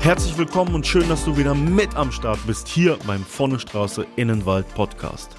Herzlich 0.00 0.38
willkommen 0.38 0.74
und 0.74 0.86
schön, 0.86 1.08
dass 1.08 1.24
du 1.24 1.36
wieder 1.36 1.54
mit 1.54 1.96
am 1.96 2.12
Start 2.12 2.38
bist 2.46 2.68
hier 2.68 2.98
beim 3.04 3.24
Vorne 3.24 3.58
Straße 3.58 4.06
Innenwald 4.16 4.72
Podcast. 4.74 5.36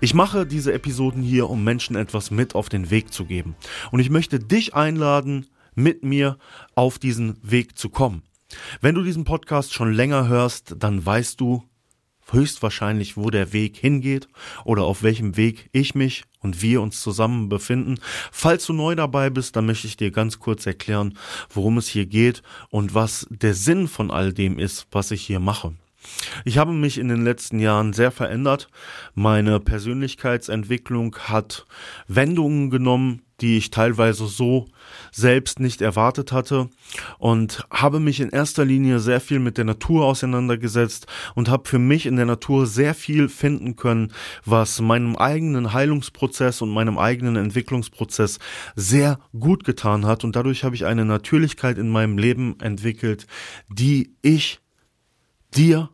Ich 0.00 0.14
mache 0.14 0.46
diese 0.46 0.72
Episoden 0.72 1.22
hier, 1.22 1.50
um 1.50 1.62
Menschen 1.62 1.94
etwas 1.94 2.30
mit 2.30 2.54
auf 2.54 2.70
den 2.70 2.90
Weg 2.90 3.12
zu 3.12 3.26
geben. 3.26 3.54
Und 3.92 4.00
ich 4.00 4.08
möchte 4.08 4.38
dich 4.38 4.74
einladen, 4.74 5.46
mit 5.74 6.02
mir 6.02 6.38
auf 6.74 6.98
diesen 6.98 7.36
Weg 7.42 7.78
zu 7.78 7.90
kommen. 7.90 8.22
Wenn 8.80 8.94
du 8.94 9.02
diesen 9.02 9.24
Podcast 9.24 9.74
schon 9.74 9.92
länger 9.92 10.28
hörst, 10.28 10.76
dann 10.78 11.04
weißt 11.04 11.38
du, 11.40 11.62
höchstwahrscheinlich, 12.30 13.16
wo 13.18 13.30
der 13.30 13.52
Weg 13.52 13.76
hingeht 13.76 14.28
oder 14.64 14.84
auf 14.84 15.02
welchem 15.02 15.36
Weg 15.36 15.68
ich 15.72 15.94
mich 15.94 16.24
und 16.44 16.62
wir 16.62 16.80
uns 16.80 17.00
zusammen 17.00 17.48
befinden. 17.48 17.96
Falls 18.30 18.66
du 18.66 18.72
neu 18.72 18.94
dabei 18.94 19.30
bist, 19.30 19.56
dann 19.56 19.66
möchte 19.66 19.86
ich 19.88 19.96
dir 19.96 20.10
ganz 20.10 20.38
kurz 20.38 20.66
erklären, 20.66 21.18
worum 21.50 21.78
es 21.78 21.88
hier 21.88 22.06
geht 22.06 22.42
und 22.70 22.94
was 22.94 23.26
der 23.30 23.54
Sinn 23.54 23.88
von 23.88 24.10
all 24.10 24.32
dem 24.32 24.58
ist, 24.58 24.86
was 24.92 25.10
ich 25.10 25.22
hier 25.22 25.40
mache. 25.40 25.74
Ich 26.44 26.58
habe 26.58 26.72
mich 26.72 26.98
in 26.98 27.08
den 27.08 27.24
letzten 27.24 27.58
Jahren 27.58 27.94
sehr 27.94 28.10
verändert. 28.10 28.68
Meine 29.14 29.58
Persönlichkeitsentwicklung 29.58 31.16
hat 31.16 31.66
Wendungen 32.08 32.70
genommen, 32.70 33.22
die 33.40 33.56
ich 33.56 33.70
teilweise 33.70 34.26
so 34.26 34.66
selbst 35.12 35.60
nicht 35.60 35.82
erwartet 35.82 36.32
hatte 36.32 36.68
und 37.18 37.66
habe 37.70 38.00
mich 38.00 38.20
in 38.20 38.30
erster 38.30 38.64
Linie 38.64 39.00
sehr 39.00 39.20
viel 39.20 39.38
mit 39.38 39.58
der 39.58 39.64
Natur 39.64 40.04
auseinandergesetzt 40.04 41.06
und 41.34 41.48
habe 41.48 41.68
für 41.68 41.78
mich 41.78 42.06
in 42.06 42.16
der 42.16 42.26
Natur 42.26 42.66
sehr 42.66 42.94
viel 42.94 43.28
finden 43.28 43.76
können, 43.76 44.12
was 44.44 44.80
meinem 44.80 45.16
eigenen 45.16 45.72
Heilungsprozess 45.72 46.62
und 46.62 46.70
meinem 46.70 46.98
eigenen 46.98 47.36
Entwicklungsprozess 47.36 48.38
sehr 48.76 49.18
gut 49.38 49.64
getan 49.64 50.06
hat. 50.06 50.24
Und 50.24 50.36
dadurch 50.36 50.64
habe 50.64 50.76
ich 50.76 50.84
eine 50.84 51.04
Natürlichkeit 51.04 51.78
in 51.78 51.90
meinem 51.90 52.18
Leben 52.18 52.58
entwickelt, 52.60 53.26
die 53.68 54.14
ich 54.22 54.60
dir 55.56 55.90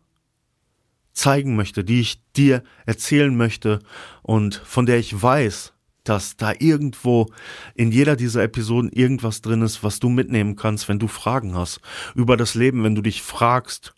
zeigen 1.13 1.57
möchte, 1.57 1.85
die 1.85 2.01
ich 2.01 2.23
dir 2.33 2.63
erzählen 2.87 3.37
möchte 3.37 3.81
und 4.23 4.55
von 4.55 4.87
der 4.87 4.99
ich 4.99 5.21
weiß, 5.21 5.73
dass 6.11 6.37
da 6.37 6.53
irgendwo 6.59 7.29
in 7.77 7.93
jeder 7.93 8.17
dieser 8.17 8.43
Episoden 8.43 8.91
irgendwas 8.91 9.43
drin 9.43 9.63
ist, 9.63 9.85
was 9.85 10.01
du 10.01 10.09
mitnehmen 10.09 10.57
kannst, 10.57 10.89
wenn 10.89 10.99
du 10.99 11.07
Fragen 11.07 11.55
hast. 11.55 11.81
Über 12.17 12.37
das 12.37 12.57
Leben, 12.57 12.83
wenn 12.83 12.97
du 12.97 13.01
dich 13.01 13.23
fragst, 13.23 13.95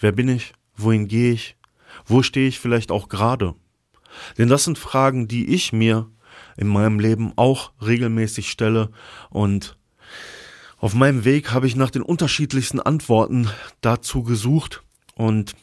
wer 0.00 0.12
bin 0.12 0.30
ich, 0.30 0.54
wohin 0.78 1.08
gehe 1.08 1.34
ich, 1.34 1.56
wo 2.06 2.22
stehe 2.22 2.48
ich 2.48 2.58
vielleicht 2.58 2.90
auch 2.90 3.10
gerade. 3.10 3.54
Denn 4.38 4.48
das 4.48 4.64
sind 4.64 4.78
Fragen, 4.78 5.28
die 5.28 5.54
ich 5.54 5.74
mir 5.74 6.10
in 6.56 6.68
meinem 6.68 7.00
Leben 7.00 7.34
auch 7.36 7.72
regelmäßig 7.84 8.50
stelle. 8.50 8.90
Und 9.28 9.76
auf 10.78 10.94
meinem 10.94 11.26
Weg 11.26 11.52
habe 11.52 11.66
ich 11.66 11.76
nach 11.76 11.90
den 11.90 12.00
unterschiedlichsten 12.00 12.80
Antworten 12.80 13.50
dazu 13.82 14.22
gesucht. 14.22 14.82
Und 15.16 15.54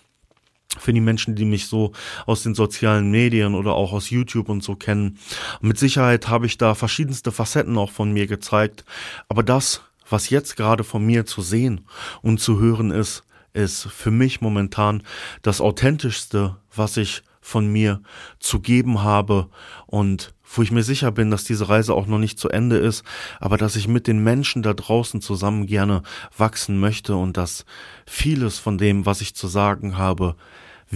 für 0.79 0.93
die 0.93 1.01
Menschen, 1.01 1.35
die 1.35 1.45
mich 1.45 1.67
so 1.67 1.91
aus 2.25 2.43
den 2.43 2.55
sozialen 2.55 3.11
Medien 3.11 3.55
oder 3.55 3.73
auch 3.73 3.93
aus 3.93 4.09
YouTube 4.09 4.49
und 4.49 4.63
so 4.63 4.75
kennen. 4.75 5.17
Mit 5.61 5.77
Sicherheit 5.77 6.27
habe 6.27 6.45
ich 6.45 6.57
da 6.57 6.75
verschiedenste 6.75 7.31
Facetten 7.31 7.77
auch 7.77 7.91
von 7.91 8.11
mir 8.11 8.27
gezeigt. 8.27 8.85
Aber 9.29 9.43
das, 9.43 9.81
was 10.09 10.29
jetzt 10.29 10.55
gerade 10.57 10.83
von 10.83 11.05
mir 11.05 11.25
zu 11.25 11.41
sehen 11.41 11.81
und 12.21 12.39
zu 12.39 12.59
hören 12.59 12.91
ist, 12.91 13.23
ist 13.53 13.83
für 13.83 14.11
mich 14.11 14.41
momentan 14.41 15.03
das 15.41 15.61
authentischste, 15.61 16.57
was 16.75 16.97
ich 16.97 17.23
von 17.39 17.67
mir 17.67 18.01
zu 18.39 18.59
geben 18.59 19.03
habe 19.03 19.49
und 19.85 20.33
wo 20.55 20.61
ich 20.61 20.71
mir 20.71 20.83
sicher 20.83 21.11
bin, 21.11 21.31
dass 21.31 21.43
diese 21.43 21.67
Reise 21.67 21.93
auch 21.93 22.07
noch 22.07 22.19
nicht 22.19 22.39
zu 22.39 22.49
Ende 22.49 22.77
ist, 22.77 23.03
aber 23.39 23.57
dass 23.57 23.75
ich 23.75 23.87
mit 23.87 24.07
den 24.07 24.23
Menschen 24.23 24.63
da 24.63 24.73
draußen 24.73 25.19
zusammen 25.19 25.65
gerne 25.65 26.03
wachsen 26.37 26.79
möchte 26.79 27.15
und 27.15 27.37
dass 27.37 27.65
vieles 28.05 28.59
von 28.59 28.77
dem, 28.77 29.05
was 29.05 29.21
ich 29.21 29.35
zu 29.35 29.47
sagen 29.47 29.97
habe, 29.97 30.35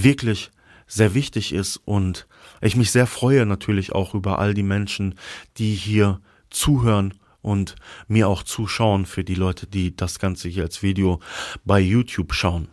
wirklich 0.03 0.51
sehr 0.87 1.13
wichtig 1.13 1.53
ist 1.53 1.77
und 1.83 2.27
ich 2.61 2.75
mich 2.75 2.91
sehr 2.91 3.07
freue 3.07 3.45
natürlich 3.45 3.91
auch 3.91 4.13
über 4.13 4.39
all 4.39 4.53
die 4.53 4.63
Menschen, 4.63 5.15
die 5.57 5.75
hier 5.75 6.21
zuhören 6.49 7.13
und 7.41 7.75
mir 8.07 8.29
auch 8.29 8.43
zuschauen 8.43 9.05
für 9.05 9.23
die 9.23 9.35
Leute, 9.35 9.67
die 9.67 9.95
das 9.95 10.19
Ganze 10.19 10.49
hier 10.49 10.63
als 10.63 10.81
Video 10.81 11.19
bei 11.65 11.79
YouTube 11.79 12.33
schauen. 12.33 12.69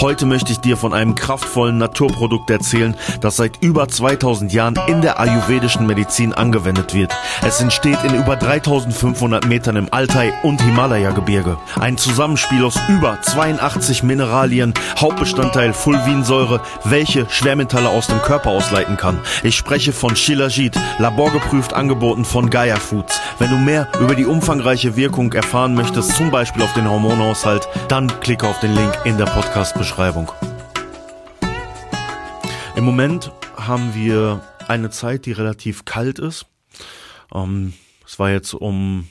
Heute 0.00 0.26
möchte 0.26 0.50
ich 0.50 0.58
dir 0.58 0.76
von 0.76 0.94
einem 0.94 1.14
kraftvollen 1.14 1.78
Naturprodukt 1.78 2.50
erzählen, 2.50 2.96
das 3.20 3.36
seit 3.36 3.62
über 3.62 3.86
2000 3.86 4.52
Jahren 4.52 4.74
in 4.88 5.00
der 5.02 5.20
ayurvedischen 5.20 5.86
Medizin 5.86 6.32
angewendet 6.32 6.94
wird. 6.94 7.14
Es 7.46 7.60
entsteht 7.60 8.02
in 8.02 8.14
über 8.14 8.36
3500 8.36 9.46
Metern 9.46 9.76
im 9.76 9.88
Altai 9.92 10.32
und 10.42 10.60
Himalaya-Gebirge. 10.62 11.58
Ein 11.78 11.98
Zusammenspiel 11.98 12.64
aus 12.64 12.78
über 12.88 13.20
82 13.22 14.02
Mineralien, 14.02 14.74
Hauptbestandteil 14.98 15.72
Fulvinsäure, 15.72 16.60
welche 16.84 17.28
Schwermetalle 17.28 17.88
aus 17.88 18.06
dem 18.06 18.22
Körper 18.22 18.50
ausleiten 18.50 18.96
kann. 18.96 19.20
Ich 19.42 19.56
spreche 19.56 19.92
von 19.92 20.16
Shilajit, 20.16 20.74
laborgeprüft 20.98 21.74
angeboten 21.74 22.24
von 22.24 22.50
Gaia 22.50 22.76
Foods. 22.76 23.20
Wenn 23.38 23.50
du 23.50 23.56
mehr 23.56 23.88
über 24.00 24.14
die 24.14 24.26
umfangreiche 24.26 24.96
Wirkung 24.96 25.32
erfahren 25.32 25.74
möchtest, 25.74 26.16
zum 26.16 26.30
Beispiel 26.30 26.62
auf 26.62 26.72
den 26.72 26.90
Hormonhaushalt, 26.90 27.68
dann 27.88 28.08
klicke 28.20 28.48
auf 28.48 28.58
den 28.60 28.74
Link 28.74 28.92
in 29.04 29.18
der 29.18 29.26
Podcast 29.26 29.76
Beschreibung. 29.82 30.30
Im 32.76 32.84
Moment 32.84 33.32
haben 33.56 33.96
wir 33.96 34.40
eine 34.68 34.90
Zeit, 34.90 35.26
die 35.26 35.32
relativ 35.32 35.84
kalt 35.84 36.20
ist. 36.20 36.46
Ähm, 37.34 37.72
es 38.06 38.20
war 38.20 38.30
jetzt 38.30 38.54
um 38.54 39.08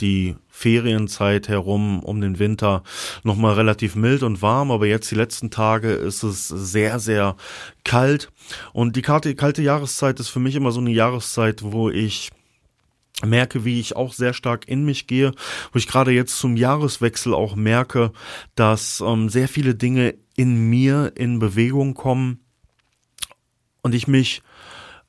die 0.00 0.34
Ferienzeit 0.48 1.48
herum, 1.48 2.02
um 2.02 2.22
den 2.22 2.38
Winter 2.38 2.84
nochmal 3.22 3.52
relativ 3.52 3.96
mild 3.96 4.22
und 4.22 4.40
warm, 4.40 4.70
aber 4.70 4.86
jetzt 4.86 5.10
die 5.10 5.14
letzten 5.14 5.50
Tage 5.50 5.90
ist 5.90 6.22
es 6.22 6.48
sehr, 6.48 7.00
sehr 7.00 7.36
kalt. 7.84 8.30
Und 8.72 8.96
die 8.96 9.02
kalte, 9.02 9.34
kalte 9.34 9.60
Jahreszeit 9.60 10.20
ist 10.20 10.30
für 10.30 10.40
mich 10.40 10.54
immer 10.54 10.72
so 10.72 10.80
eine 10.80 10.90
Jahreszeit, 10.90 11.62
wo 11.62 11.90
ich 11.90 12.30
merke, 13.24 13.64
wie 13.64 13.80
ich 13.80 13.96
auch 13.96 14.12
sehr 14.12 14.32
stark 14.32 14.68
in 14.68 14.84
mich 14.84 15.06
gehe, 15.06 15.32
wo 15.72 15.78
ich 15.78 15.88
gerade 15.88 16.12
jetzt 16.12 16.38
zum 16.38 16.56
Jahreswechsel 16.56 17.34
auch 17.34 17.56
merke, 17.56 18.12
dass 18.54 19.00
ähm, 19.00 19.28
sehr 19.28 19.48
viele 19.48 19.74
Dinge 19.74 20.14
in 20.36 20.70
mir 20.70 21.12
in 21.16 21.38
Bewegung 21.38 21.94
kommen 21.94 22.40
und 23.82 23.94
ich 23.94 24.06
mich 24.06 24.42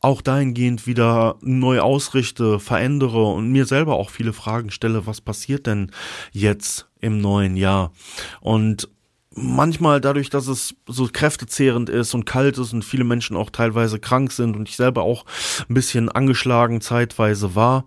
auch 0.01 0.21
dahingehend 0.21 0.87
wieder 0.87 1.37
neu 1.41 1.81
ausrichte, 1.81 2.59
verändere 2.59 3.25
und 3.33 3.51
mir 3.51 3.65
selber 3.65 3.95
auch 3.95 4.09
viele 4.09 4.33
Fragen 4.33 4.71
stelle, 4.71 5.05
was 5.05 5.19
passiert 5.19 5.67
denn 5.67 5.91
jetzt 6.31 6.87
im 7.01 7.19
neuen 7.19 7.57
Jahr? 7.57 7.91
Und 8.39 8.89
manchmal 9.35 10.01
dadurch, 10.01 10.29
dass 10.29 10.47
es 10.47 10.75
so 10.87 11.07
kräftezehrend 11.11 11.89
ist 11.89 12.13
und 12.13 12.25
kalt 12.25 12.57
ist 12.57 12.73
und 12.73 12.83
viele 12.83 13.03
Menschen 13.03 13.37
auch 13.37 13.49
teilweise 13.49 13.99
krank 13.99 14.31
sind 14.31 14.55
und 14.55 14.67
ich 14.67 14.75
selber 14.75 15.03
auch 15.03 15.25
ein 15.69 15.73
bisschen 15.73 16.09
angeschlagen 16.09 16.81
zeitweise 16.81 17.55
war, 17.55 17.85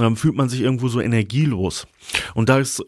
ähm, 0.00 0.16
fühlt 0.16 0.36
man 0.36 0.48
sich 0.48 0.60
irgendwo 0.60 0.88
so 0.88 1.00
energielos. 1.00 1.86
Und 2.34 2.48
da 2.48 2.58
ist 2.58 2.84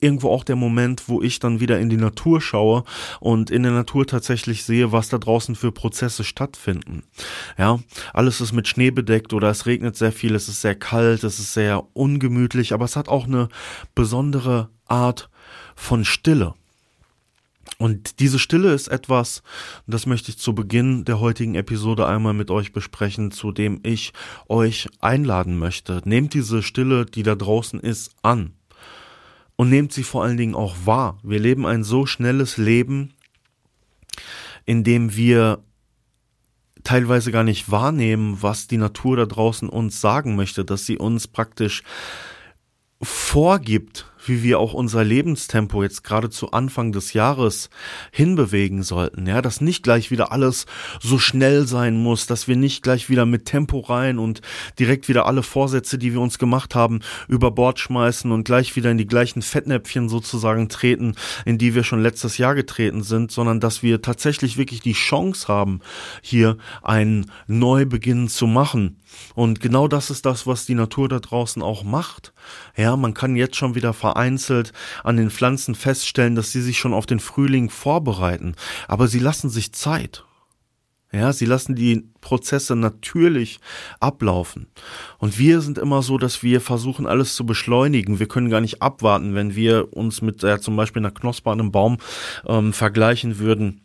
irgendwo 0.00 0.30
auch 0.30 0.44
der 0.44 0.56
Moment, 0.56 1.08
wo 1.08 1.22
ich 1.22 1.38
dann 1.38 1.60
wieder 1.60 1.78
in 1.78 1.88
die 1.88 1.96
Natur 1.96 2.40
schaue 2.40 2.84
und 3.20 3.50
in 3.50 3.62
der 3.62 3.72
Natur 3.72 4.06
tatsächlich 4.06 4.64
sehe, 4.64 4.92
was 4.92 5.08
da 5.08 5.18
draußen 5.18 5.54
für 5.54 5.72
Prozesse 5.72 6.24
stattfinden. 6.24 7.04
Ja, 7.56 7.78
alles 8.12 8.40
ist 8.40 8.52
mit 8.52 8.68
Schnee 8.68 8.90
bedeckt 8.90 9.32
oder 9.32 9.48
es 9.48 9.64
regnet 9.64 9.96
sehr 9.96 10.12
viel, 10.12 10.34
es 10.34 10.48
ist 10.48 10.60
sehr 10.60 10.74
kalt, 10.74 11.24
es 11.24 11.38
ist 11.38 11.54
sehr 11.54 11.84
ungemütlich, 11.94 12.74
aber 12.74 12.84
es 12.84 12.96
hat 12.96 13.08
auch 13.08 13.26
eine 13.26 13.48
besondere 13.94 14.68
Art 14.86 15.30
von 15.74 16.04
Stille. 16.04 16.54
Und 17.78 18.20
diese 18.20 18.38
Stille 18.38 18.72
ist 18.72 18.88
etwas, 18.88 19.42
das 19.86 20.06
möchte 20.06 20.30
ich 20.30 20.38
zu 20.38 20.54
Beginn 20.54 21.04
der 21.04 21.20
heutigen 21.20 21.54
Episode 21.54 22.06
einmal 22.06 22.32
mit 22.32 22.50
euch 22.50 22.72
besprechen, 22.72 23.30
zu 23.30 23.52
dem 23.52 23.80
ich 23.82 24.12
euch 24.48 24.88
einladen 25.00 25.58
möchte. 25.58 26.00
Nehmt 26.04 26.34
diese 26.34 26.62
Stille, 26.62 27.04
die 27.04 27.22
da 27.22 27.34
draußen 27.34 27.80
ist, 27.80 28.12
an. 28.22 28.54
Und 29.56 29.70
nehmt 29.70 29.92
sie 29.92 30.04
vor 30.04 30.24
allen 30.24 30.36
Dingen 30.36 30.54
auch 30.54 30.74
wahr. 30.84 31.18
Wir 31.22 31.40
leben 31.40 31.66
ein 31.66 31.84
so 31.84 32.06
schnelles 32.06 32.56
Leben, 32.56 33.12
in 34.64 34.84
dem 34.84 35.14
wir 35.16 35.62
teilweise 36.84 37.32
gar 37.32 37.44
nicht 37.44 37.70
wahrnehmen, 37.70 38.38
was 38.40 38.68
die 38.68 38.76
Natur 38.76 39.16
da 39.16 39.26
draußen 39.26 39.68
uns 39.68 40.00
sagen 40.00 40.36
möchte, 40.36 40.64
dass 40.64 40.86
sie 40.86 40.98
uns 40.98 41.26
praktisch 41.26 41.82
vorgibt, 43.02 44.06
wie 44.28 44.42
wir 44.42 44.58
auch 44.58 44.74
unser 44.74 45.04
Lebenstempo 45.04 45.82
jetzt 45.82 46.04
gerade 46.04 46.30
zu 46.30 46.52
Anfang 46.52 46.92
des 46.92 47.12
Jahres 47.12 47.70
hinbewegen 48.10 48.82
sollten. 48.82 49.26
Ja, 49.26 49.42
dass 49.42 49.60
nicht 49.60 49.82
gleich 49.82 50.10
wieder 50.10 50.32
alles 50.32 50.66
so 51.00 51.18
schnell 51.18 51.66
sein 51.66 51.96
muss, 51.96 52.26
dass 52.26 52.48
wir 52.48 52.56
nicht 52.56 52.82
gleich 52.82 53.08
wieder 53.08 53.26
mit 53.26 53.46
Tempo 53.46 53.80
rein 53.80 54.18
und 54.18 54.40
direkt 54.78 55.08
wieder 55.08 55.26
alle 55.26 55.42
Vorsätze, 55.42 55.98
die 55.98 56.12
wir 56.12 56.20
uns 56.20 56.38
gemacht 56.38 56.74
haben, 56.74 57.00
über 57.28 57.50
Bord 57.50 57.78
schmeißen 57.78 58.30
und 58.32 58.44
gleich 58.44 58.76
wieder 58.76 58.90
in 58.90 58.98
die 58.98 59.06
gleichen 59.06 59.42
Fettnäpfchen 59.42 60.08
sozusagen 60.08 60.68
treten, 60.68 61.14
in 61.44 61.58
die 61.58 61.74
wir 61.74 61.84
schon 61.84 62.02
letztes 62.02 62.38
Jahr 62.38 62.54
getreten 62.54 63.02
sind, 63.02 63.30
sondern 63.30 63.60
dass 63.60 63.82
wir 63.82 64.02
tatsächlich 64.02 64.56
wirklich 64.56 64.80
die 64.80 64.92
Chance 64.92 65.48
haben, 65.48 65.80
hier 66.22 66.56
einen 66.82 67.30
Neubeginn 67.46 68.28
zu 68.28 68.46
machen. 68.46 68.96
Und 69.34 69.60
genau 69.60 69.88
das 69.88 70.10
ist 70.10 70.26
das, 70.26 70.46
was 70.46 70.66
die 70.66 70.74
Natur 70.74 71.08
da 71.08 71.18
draußen 71.18 71.62
auch 71.62 71.84
macht. 71.84 72.32
Ja, 72.76 72.96
man 72.96 73.14
kann 73.14 73.36
jetzt 73.36 73.56
schon 73.56 73.74
wieder 73.74 73.92
vereinzelt 73.92 74.72
an 75.02 75.16
den 75.16 75.30
Pflanzen 75.30 75.74
feststellen, 75.74 76.34
dass 76.34 76.52
sie 76.52 76.62
sich 76.62 76.78
schon 76.78 76.94
auf 76.94 77.06
den 77.06 77.20
Frühling 77.20 77.70
vorbereiten. 77.70 78.54
Aber 78.88 79.08
sie 79.08 79.18
lassen 79.18 79.50
sich 79.50 79.72
Zeit. 79.72 80.24
Ja, 81.14 81.32
sie 81.32 81.44
lassen 81.44 81.76
die 81.76 82.08
Prozesse 82.20 82.74
natürlich 82.74 83.60
ablaufen. 84.00 84.66
Und 85.18 85.38
wir 85.38 85.60
sind 85.60 85.78
immer 85.78 86.02
so, 86.02 86.18
dass 86.18 86.42
wir 86.42 86.60
versuchen, 86.60 87.06
alles 87.06 87.36
zu 87.36 87.46
beschleunigen. 87.46 88.18
Wir 88.18 88.26
können 88.26 88.50
gar 88.50 88.60
nicht 88.60 88.82
abwarten, 88.82 89.36
wenn 89.36 89.54
wir 89.54 89.92
uns 89.92 90.22
mit 90.22 90.42
ja, 90.42 90.58
zum 90.58 90.74
Beispiel 90.74 91.00
einer 91.00 91.12
Knospe 91.12 91.52
an 91.52 91.60
einem 91.60 91.70
Baum 91.70 91.98
ähm, 92.46 92.72
vergleichen 92.72 93.38
würden 93.38 93.83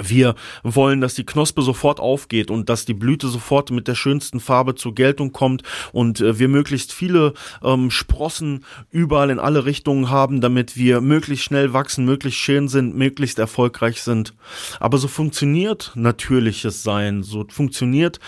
wir 0.00 0.34
wollen, 0.62 1.02
dass 1.02 1.14
die 1.14 1.26
Knospe 1.26 1.60
sofort 1.60 2.00
aufgeht 2.00 2.50
und 2.50 2.70
dass 2.70 2.86
die 2.86 2.94
Blüte 2.94 3.28
sofort 3.28 3.70
mit 3.70 3.88
der 3.88 3.94
schönsten 3.94 4.40
Farbe 4.40 4.74
zur 4.74 4.94
Geltung 4.94 5.32
kommt 5.32 5.62
und 5.92 6.20
äh, 6.20 6.38
wir 6.38 6.48
möglichst 6.48 6.94
viele 6.94 7.34
ähm, 7.62 7.90
Sprossen 7.90 8.64
überall 8.90 9.28
in 9.28 9.38
alle 9.38 9.66
Richtungen 9.66 10.08
haben, 10.08 10.40
damit 10.40 10.78
wir 10.78 11.02
möglichst 11.02 11.44
schnell 11.44 11.74
wachsen, 11.74 12.06
möglichst 12.06 12.40
schön 12.40 12.68
sind, 12.68 12.96
möglichst 12.96 13.38
erfolgreich 13.38 14.00
sind. 14.00 14.34
Aber 14.80 14.96
so 14.96 15.08
funktioniert 15.08 15.92
natürliches 15.94 16.82
Sein, 16.82 17.22
so 17.22 17.44
funktioniert 17.50 18.18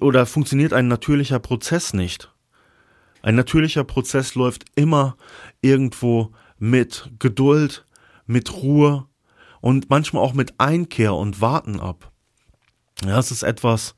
oder 0.00 0.24
funktioniert 0.24 0.72
ein 0.72 0.88
natürlicher 0.88 1.40
Prozess 1.40 1.92
nicht. 1.92 2.30
Ein 3.20 3.34
natürlicher 3.34 3.84
Prozess 3.84 4.34
läuft 4.34 4.64
immer 4.76 5.16
irgendwo 5.60 6.32
mit 6.58 7.10
Geduld, 7.18 7.84
mit 8.26 8.52
Ruhe, 8.52 9.06
und 9.62 9.88
manchmal 9.88 10.22
auch 10.22 10.34
mit 10.34 10.60
Einkehr 10.60 11.14
und 11.14 11.40
Warten 11.40 11.80
ab. 11.80 12.12
Ja, 13.02 13.18
es 13.18 13.30
ist 13.30 13.42
etwas, 13.42 13.94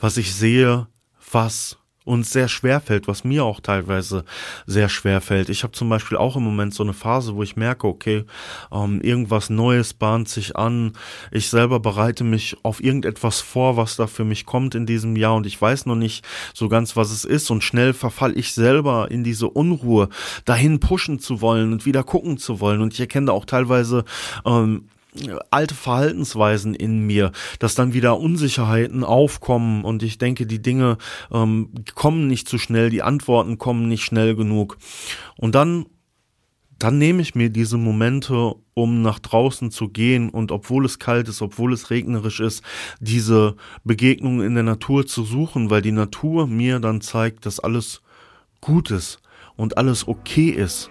was 0.00 0.16
ich 0.16 0.34
sehe, 0.34 0.86
was 1.30 1.76
uns 2.04 2.32
sehr 2.32 2.48
schwer 2.48 2.80
fällt, 2.80 3.08
was 3.08 3.24
mir 3.24 3.44
auch 3.44 3.60
teilweise 3.60 4.24
sehr 4.66 4.88
schwer 4.88 5.20
fällt. 5.20 5.48
Ich 5.48 5.62
habe 5.62 5.72
zum 5.72 5.88
Beispiel 5.88 6.16
auch 6.16 6.34
im 6.34 6.42
Moment 6.42 6.72
so 6.72 6.82
eine 6.82 6.94
Phase, 6.94 7.36
wo 7.36 7.42
ich 7.42 7.56
merke, 7.56 7.86
okay, 7.86 8.24
ähm, 8.72 9.00
irgendwas 9.02 9.50
Neues 9.50 9.92
bahnt 9.94 10.28
sich 10.28 10.56
an. 10.56 10.94
Ich 11.30 11.50
selber 11.50 11.78
bereite 11.78 12.24
mich 12.24 12.56
auf 12.62 12.82
irgendetwas 12.82 13.40
vor, 13.40 13.76
was 13.76 13.96
da 13.96 14.06
für 14.06 14.24
mich 14.24 14.46
kommt 14.46 14.74
in 14.74 14.86
diesem 14.86 15.14
Jahr 15.14 15.34
und 15.34 15.46
ich 15.46 15.60
weiß 15.60 15.86
noch 15.86 15.94
nicht 15.94 16.24
so 16.54 16.68
ganz, 16.68 16.96
was 16.96 17.10
es 17.10 17.24
ist 17.24 17.50
und 17.50 17.62
schnell 17.62 17.92
verfall 17.92 18.36
ich 18.36 18.54
selber 18.54 19.10
in 19.10 19.22
diese 19.22 19.48
Unruhe, 19.48 20.08
dahin 20.46 20.80
pushen 20.80 21.18
zu 21.18 21.40
wollen 21.40 21.72
und 21.72 21.84
wieder 21.84 22.02
gucken 22.02 22.38
zu 22.38 22.60
wollen 22.60 22.80
und 22.80 22.94
ich 22.94 23.00
erkenne 23.00 23.30
auch 23.32 23.44
teilweise 23.44 24.04
ähm, 24.46 24.88
alte 25.50 25.74
Verhaltensweisen 25.74 26.74
in 26.74 27.06
mir, 27.06 27.32
dass 27.58 27.74
dann 27.74 27.92
wieder 27.92 28.18
Unsicherheiten 28.18 29.04
aufkommen 29.04 29.84
und 29.84 30.02
ich 30.02 30.18
denke, 30.18 30.46
die 30.46 30.62
Dinge 30.62 30.98
ähm, 31.32 31.70
kommen 31.94 32.26
nicht 32.26 32.48
zu 32.48 32.58
schnell, 32.58 32.90
die 32.90 33.02
Antworten 33.02 33.58
kommen 33.58 33.88
nicht 33.88 34.04
schnell 34.04 34.36
genug. 34.36 34.78
Und 35.36 35.54
dann, 35.54 35.86
dann 36.78 36.98
nehme 36.98 37.22
ich 37.22 37.34
mir 37.34 37.50
diese 37.50 37.76
Momente, 37.76 38.54
um 38.74 39.02
nach 39.02 39.18
draußen 39.18 39.70
zu 39.70 39.88
gehen 39.88 40.30
und 40.30 40.52
obwohl 40.52 40.84
es 40.84 40.98
kalt 40.98 41.28
ist, 41.28 41.42
obwohl 41.42 41.72
es 41.72 41.90
regnerisch 41.90 42.40
ist, 42.40 42.62
diese 43.00 43.56
Begegnungen 43.84 44.46
in 44.46 44.54
der 44.54 44.64
Natur 44.64 45.06
zu 45.06 45.24
suchen, 45.24 45.70
weil 45.70 45.82
die 45.82 45.92
Natur 45.92 46.46
mir 46.46 46.78
dann 46.78 47.00
zeigt, 47.00 47.46
dass 47.46 47.60
alles 47.60 48.00
gut 48.60 48.90
ist 48.90 49.20
und 49.56 49.76
alles 49.76 50.06
okay 50.06 50.50
ist, 50.50 50.90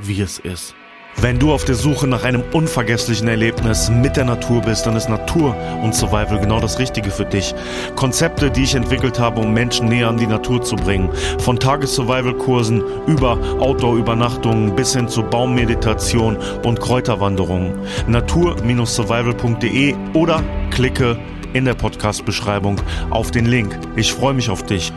wie 0.00 0.20
es 0.20 0.38
ist. 0.38 0.74
Wenn 1.18 1.38
du 1.38 1.50
auf 1.52 1.64
der 1.64 1.76
Suche 1.76 2.06
nach 2.06 2.24
einem 2.24 2.42
unvergesslichen 2.52 3.26
Erlebnis 3.26 3.88
mit 3.88 4.16
der 4.16 4.26
Natur 4.26 4.60
bist, 4.60 4.84
dann 4.86 4.96
ist 4.96 5.08
Natur 5.08 5.56
und 5.82 5.94
Survival 5.94 6.38
genau 6.38 6.60
das 6.60 6.78
Richtige 6.78 7.10
für 7.10 7.24
dich. 7.24 7.54
Konzepte, 7.94 8.50
die 8.50 8.64
ich 8.64 8.74
entwickelt 8.74 9.18
habe, 9.18 9.40
um 9.40 9.54
Menschen 9.54 9.88
näher 9.88 10.08
an 10.08 10.18
die 10.18 10.26
Natur 10.26 10.62
zu 10.62 10.76
bringen. 10.76 11.08
Von 11.38 11.58
Tages-Survival-Kursen 11.58 12.84
über 13.06 13.38
Outdoor-Übernachtungen 13.60 14.76
bis 14.76 14.94
hin 14.94 15.08
zu 15.08 15.22
Baummeditation 15.22 16.36
und 16.64 16.80
Kräuterwanderungen. 16.80 17.72
Natur-survival.de 18.06 19.94
oder 20.12 20.44
klicke 20.70 21.18
in 21.54 21.64
der 21.64 21.74
Podcast-Beschreibung 21.74 22.78
auf 23.08 23.30
den 23.30 23.46
Link. 23.46 23.78
Ich 23.96 24.12
freue 24.12 24.34
mich 24.34 24.50
auf 24.50 24.64
dich. 24.64 24.92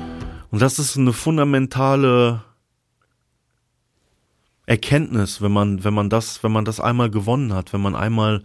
Und 0.52 0.62
das 0.62 0.80
ist 0.80 0.98
eine 0.98 1.14
fundamentale 1.14 2.42
Erkenntnis, 4.70 5.42
wenn 5.42 5.52
man, 5.52 5.84
wenn 5.84 5.96
man 5.96 6.12
das, 6.12 6.44
wenn 6.44 6.52
man 6.52 6.64
das 6.64 6.80
einmal 6.80 7.10
gewonnen 7.10 7.54
hat, 7.54 7.74
wenn 7.74 7.82
man 7.82 7.96
einmal 7.96 8.44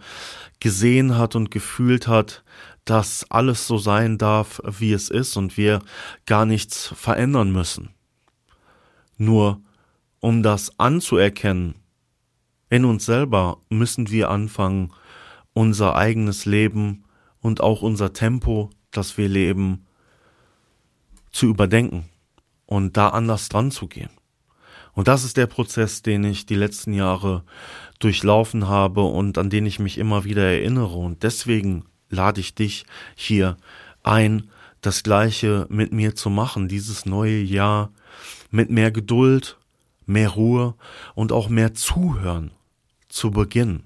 gesehen 0.59 1.19
hat 1.19 1.35
und 1.35 1.51
gefühlt 1.51 2.07
hat, 2.07 2.43
dass 2.83 3.29
alles 3.29 3.67
so 3.67 3.77
sein 3.77 4.17
darf, 4.17 4.59
wie 4.65 4.91
es 4.91 5.09
ist 5.11 5.37
und 5.37 5.55
wir 5.55 5.83
gar 6.25 6.47
nichts 6.47 6.91
verändern 6.95 7.51
müssen. 7.51 7.89
Nur 9.17 9.61
um 10.19 10.41
das 10.41 10.79
anzuerkennen 10.79 11.75
in 12.69 12.85
uns 12.85 13.05
selber, 13.05 13.59
müssen 13.69 14.09
wir 14.09 14.31
anfangen, 14.31 14.91
unser 15.53 15.95
eigenes 15.95 16.45
Leben 16.45 17.03
und 17.39 17.61
auch 17.61 17.83
unser 17.83 18.13
Tempo, 18.13 18.71
das 18.89 19.19
wir 19.19 19.29
leben, 19.29 19.85
zu 21.31 21.45
überdenken 21.45 22.09
und 22.65 22.97
da 22.97 23.09
anders 23.09 23.47
dran 23.47 23.69
zu 23.69 23.87
gehen. 23.87 24.09
Und 24.95 25.09
das 25.09 25.23
ist 25.25 25.37
der 25.37 25.45
Prozess, 25.45 26.01
den 26.01 26.23
ich 26.23 26.45
die 26.45 26.55
letzten 26.55 26.93
Jahre 26.93 27.43
durchlaufen 27.99 28.67
habe 28.67 29.03
und 29.03 29.37
an 29.37 29.49
den 29.49 29.65
ich 29.65 29.77
mich 29.77 29.97
immer 29.97 30.23
wieder 30.23 30.43
erinnere. 30.43 30.95
Und 30.95 31.21
deswegen 31.23 31.83
lade 32.09 32.39
ich 32.39 32.55
dich 32.55 32.85
hier 33.13 33.57
ein, 34.03 34.49
das 34.81 35.03
Gleiche 35.03 35.67
mit 35.69 35.91
mir 35.91 36.15
zu 36.15 36.29
machen, 36.29 36.67
dieses 36.67 37.05
neue 37.05 37.41
Jahr 37.41 37.91
mit 38.51 38.69
mehr 38.69 38.91
Geduld, 38.91 39.57
mehr 40.05 40.29
Ruhe 40.29 40.75
und 41.13 41.31
auch 41.31 41.49
mehr 41.49 41.73
Zuhören 41.73 42.51
zu 43.09 43.31
beginnen. 43.31 43.83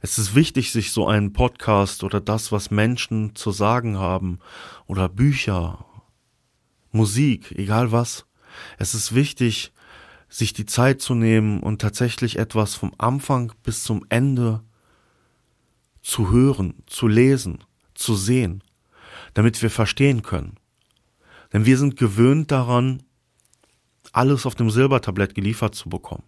Es 0.00 0.18
ist 0.18 0.34
wichtig, 0.34 0.70
sich 0.70 0.92
so 0.92 1.06
einen 1.06 1.32
Podcast 1.32 2.04
oder 2.04 2.20
das, 2.20 2.52
was 2.52 2.70
Menschen 2.70 3.34
zu 3.34 3.50
sagen 3.50 3.98
haben 3.98 4.38
oder 4.86 5.08
Bücher, 5.08 5.84
Musik, 6.92 7.52
egal 7.52 7.90
was, 7.90 8.26
es 8.78 8.94
ist 8.94 9.14
wichtig, 9.14 9.72
sich 10.28 10.52
die 10.52 10.66
Zeit 10.66 11.00
zu 11.00 11.14
nehmen 11.14 11.60
und 11.60 11.80
tatsächlich 11.80 12.38
etwas 12.38 12.74
vom 12.74 12.92
Anfang 12.98 13.52
bis 13.62 13.84
zum 13.84 14.04
Ende 14.08 14.62
zu 16.02 16.30
hören, 16.30 16.74
zu 16.86 17.08
lesen, 17.08 17.58
zu 17.94 18.14
sehen, 18.14 18.62
damit 19.34 19.62
wir 19.62 19.70
verstehen 19.70 20.22
können. 20.22 20.56
Denn 21.52 21.66
wir 21.66 21.78
sind 21.78 21.96
gewöhnt 21.96 22.50
daran, 22.50 23.02
alles 24.12 24.44
auf 24.44 24.54
dem 24.54 24.70
Silbertablett 24.70 25.34
geliefert 25.34 25.74
zu 25.74 25.88
bekommen. 25.88 26.24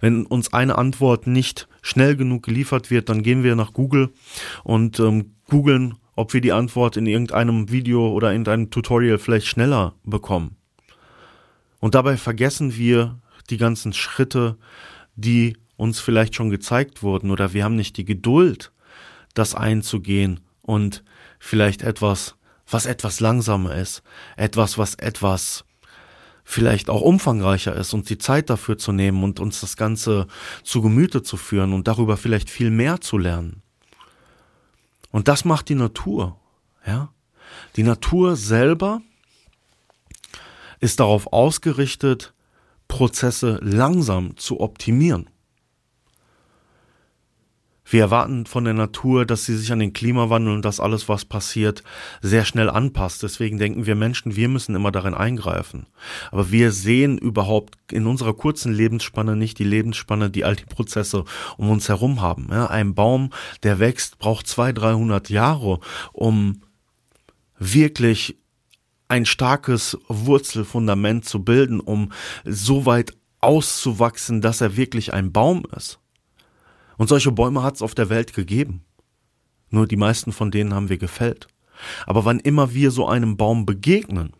Wenn 0.00 0.26
uns 0.26 0.52
eine 0.52 0.76
Antwort 0.76 1.26
nicht 1.26 1.68
schnell 1.82 2.16
genug 2.16 2.42
geliefert 2.42 2.90
wird, 2.90 3.08
dann 3.08 3.22
gehen 3.22 3.42
wir 3.42 3.54
nach 3.54 3.72
Google 3.72 4.12
und 4.64 4.98
ähm, 4.98 5.34
googeln, 5.48 5.96
ob 6.14 6.34
wir 6.34 6.40
die 6.40 6.52
Antwort 6.52 6.96
in 6.96 7.06
irgendeinem 7.06 7.70
Video 7.70 8.10
oder 8.12 8.32
in 8.32 8.46
einem 8.46 8.70
Tutorial 8.70 9.18
vielleicht 9.18 9.46
schneller 9.46 9.94
bekommen. 10.04 10.56
Und 11.82 11.96
dabei 11.96 12.16
vergessen 12.16 12.76
wir 12.76 13.18
die 13.50 13.56
ganzen 13.56 13.92
Schritte, 13.92 14.56
die 15.16 15.56
uns 15.76 15.98
vielleicht 15.98 16.36
schon 16.36 16.48
gezeigt 16.48 17.02
wurden 17.02 17.32
oder 17.32 17.54
wir 17.54 17.64
haben 17.64 17.74
nicht 17.74 17.96
die 17.96 18.04
Geduld, 18.04 18.70
das 19.34 19.56
einzugehen 19.56 20.38
und 20.60 21.02
vielleicht 21.40 21.82
etwas, 21.82 22.36
was 22.68 22.86
etwas 22.86 23.18
langsamer 23.18 23.74
ist, 23.74 24.04
etwas, 24.36 24.78
was 24.78 24.94
etwas 24.94 25.64
vielleicht 26.44 26.88
auch 26.88 27.00
umfangreicher 27.00 27.74
ist, 27.74 27.94
uns 27.94 28.06
die 28.06 28.18
Zeit 28.18 28.48
dafür 28.48 28.78
zu 28.78 28.92
nehmen 28.92 29.24
und 29.24 29.40
uns 29.40 29.60
das 29.60 29.76
Ganze 29.76 30.28
zu 30.62 30.82
Gemüte 30.82 31.24
zu 31.24 31.36
führen 31.36 31.72
und 31.72 31.88
darüber 31.88 32.16
vielleicht 32.16 32.48
viel 32.48 32.70
mehr 32.70 33.00
zu 33.00 33.18
lernen. 33.18 33.60
Und 35.10 35.26
das 35.26 35.44
macht 35.44 35.68
die 35.68 35.74
Natur, 35.74 36.38
ja. 36.86 37.12
Die 37.74 37.82
Natur 37.82 38.36
selber 38.36 39.02
ist 40.82 41.00
darauf 41.00 41.32
ausgerichtet, 41.32 42.34
Prozesse 42.88 43.58
langsam 43.62 44.36
zu 44.36 44.60
optimieren. 44.60 45.30
Wir 47.84 48.00
erwarten 48.00 48.46
von 48.46 48.64
der 48.64 48.74
Natur, 48.74 49.24
dass 49.24 49.44
sie 49.44 49.56
sich 49.56 49.70
an 49.70 49.78
den 49.78 49.92
Klimawandel 49.92 50.54
und 50.54 50.64
das 50.64 50.80
alles, 50.80 51.08
was 51.08 51.24
passiert, 51.24 51.84
sehr 52.20 52.44
schnell 52.44 52.68
anpasst. 52.68 53.22
Deswegen 53.22 53.58
denken 53.58 53.86
wir 53.86 53.94
Menschen, 53.94 54.34
wir 54.34 54.48
müssen 54.48 54.74
immer 54.74 54.90
darin 54.90 55.14
eingreifen. 55.14 55.86
Aber 56.30 56.50
wir 56.50 56.72
sehen 56.72 57.18
überhaupt 57.18 57.76
in 57.92 58.06
unserer 58.06 58.34
kurzen 58.34 58.72
Lebensspanne 58.72 59.36
nicht 59.36 59.58
die 59.58 59.64
Lebensspanne, 59.64 60.30
die 60.30 60.44
all 60.44 60.56
die 60.56 60.64
Prozesse 60.64 61.24
um 61.58 61.70
uns 61.70 61.88
herum 61.88 62.20
haben. 62.22 62.48
Ja, 62.50 62.66
ein 62.66 62.94
Baum, 62.94 63.30
der 63.62 63.78
wächst, 63.78 64.18
braucht 64.18 64.46
zwei, 64.46 64.72
dreihundert 64.72 65.28
Jahre, 65.28 65.78
um 66.12 66.62
wirklich 67.58 68.41
ein 69.12 69.26
starkes 69.26 69.98
Wurzelfundament 70.08 71.26
zu 71.26 71.44
bilden, 71.44 71.80
um 71.80 72.12
so 72.46 72.86
weit 72.86 73.14
auszuwachsen, 73.42 74.40
dass 74.40 74.62
er 74.62 74.78
wirklich 74.78 75.12
ein 75.12 75.32
Baum 75.32 75.66
ist. 75.76 76.00
Und 76.96 77.08
solche 77.08 77.30
Bäume 77.30 77.62
hat 77.62 77.74
es 77.74 77.82
auf 77.82 77.94
der 77.94 78.08
Welt 78.08 78.32
gegeben. 78.32 78.86
Nur 79.68 79.86
die 79.86 79.98
meisten 79.98 80.32
von 80.32 80.50
denen 80.50 80.72
haben 80.72 80.88
wir 80.88 80.96
gefällt. 80.96 81.48
Aber 82.06 82.24
wann 82.24 82.40
immer 82.40 82.72
wir 82.72 82.90
so 82.90 83.06
einem 83.06 83.36
Baum 83.36 83.66
begegnen, 83.66 84.32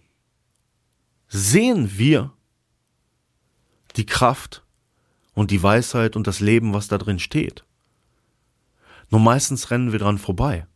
sehen 1.29 1.99
wir 1.99 2.33
die 3.97 4.07
Kraft 4.07 4.65
und 5.35 5.51
die 5.51 5.63
Weisheit 5.63 6.17
und 6.17 6.27
das 6.27 6.41
Leben, 6.41 6.73
was 6.73 6.89
da 6.89 6.97
drin 6.97 7.19
steht. 7.19 7.67
Nur 9.11 9.21
meistens 9.21 9.71
rennen 9.71 9.93
wir 9.93 9.99
dran 9.99 10.17
vorbei. 10.17 10.67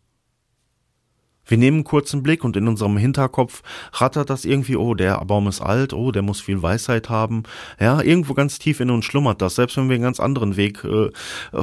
Wir 1.46 1.58
nehmen 1.58 1.78
einen 1.78 1.84
kurzen 1.84 2.22
Blick 2.22 2.44
und 2.44 2.56
in 2.56 2.68
unserem 2.68 2.96
Hinterkopf 2.96 3.62
rattert 3.92 4.30
das 4.30 4.44
irgendwie, 4.44 4.76
oh, 4.76 4.94
der 4.94 5.24
Baum 5.24 5.46
ist 5.46 5.60
alt, 5.60 5.92
oh, 5.92 6.10
der 6.10 6.22
muss 6.22 6.40
viel 6.40 6.62
Weisheit 6.62 7.08
haben. 7.08 7.44
Ja, 7.80 8.00
irgendwo 8.02 8.34
ganz 8.34 8.58
tief 8.58 8.80
in 8.80 8.90
uns 8.90 9.04
schlummert 9.04 9.40
das, 9.40 9.54
selbst 9.54 9.76
wenn 9.76 9.88
wir 9.88 9.94
einen 9.94 10.02
ganz 10.02 10.20
anderen 10.20 10.56
Weg 10.56 10.84
äh, 10.84 11.10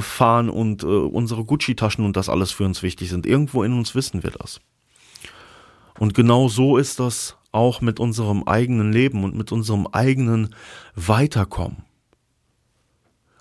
fahren 0.00 0.48
und 0.48 0.82
äh, 0.82 0.86
unsere 0.86 1.44
Gucci-Taschen 1.44 2.04
und 2.04 2.16
das 2.16 2.28
alles 2.28 2.50
für 2.50 2.64
uns 2.64 2.82
wichtig 2.82 3.10
sind. 3.10 3.26
Irgendwo 3.26 3.62
in 3.62 3.74
uns 3.74 3.94
wissen 3.94 4.22
wir 4.22 4.30
das. 4.30 4.60
Und 5.98 6.14
genau 6.14 6.48
so 6.48 6.76
ist 6.76 6.98
das 6.98 7.36
auch 7.52 7.80
mit 7.80 8.00
unserem 8.00 8.42
eigenen 8.44 8.92
Leben 8.92 9.22
und 9.22 9.36
mit 9.36 9.52
unserem 9.52 9.86
eigenen 9.86 10.54
Weiterkommen. 10.96 11.84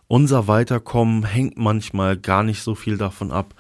Unser 0.08 0.48
Weiterkommen 0.48 1.24
hängt 1.24 1.58
manchmal 1.58 2.18
gar 2.18 2.44
nicht 2.44 2.62
so 2.62 2.76
viel 2.76 2.98
davon 2.98 3.32
ab, 3.32 3.56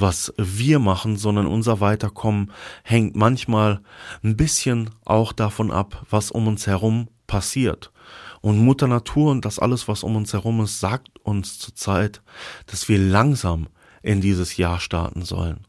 was 0.00 0.32
wir 0.36 0.78
machen, 0.78 1.16
sondern 1.16 1.46
unser 1.46 1.80
Weiterkommen 1.80 2.52
hängt 2.82 3.16
manchmal 3.16 3.80
ein 4.22 4.36
bisschen 4.36 4.90
auch 5.04 5.32
davon 5.32 5.70
ab, 5.70 6.06
was 6.10 6.30
um 6.30 6.46
uns 6.46 6.66
herum 6.66 7.08
passiert. 7.26 7.92
Und 8.40 8.58
Mutter 8.58 8.86
Natur 8.86 9.30
und 9.30 9.44
das 9.44 9.58
alles, 9.58 9.88
was 9.88 10.02
um 10.02 10.16
uns 10.16 10.32
herum 10.32 10.60
ist, 10.60 10.80
sagt 10.80 11.18
uns 11.20 11.58
zurzeit, 11.58 12.22
dass 12.66 12.88
wir 12.88 12.98
langsam 12.98 13.68
in 14.02 14.20
dieses 14.20 14.56
Jahr 14.56 14.80
starten 14.80 15.22
sollen. 15.22 15.66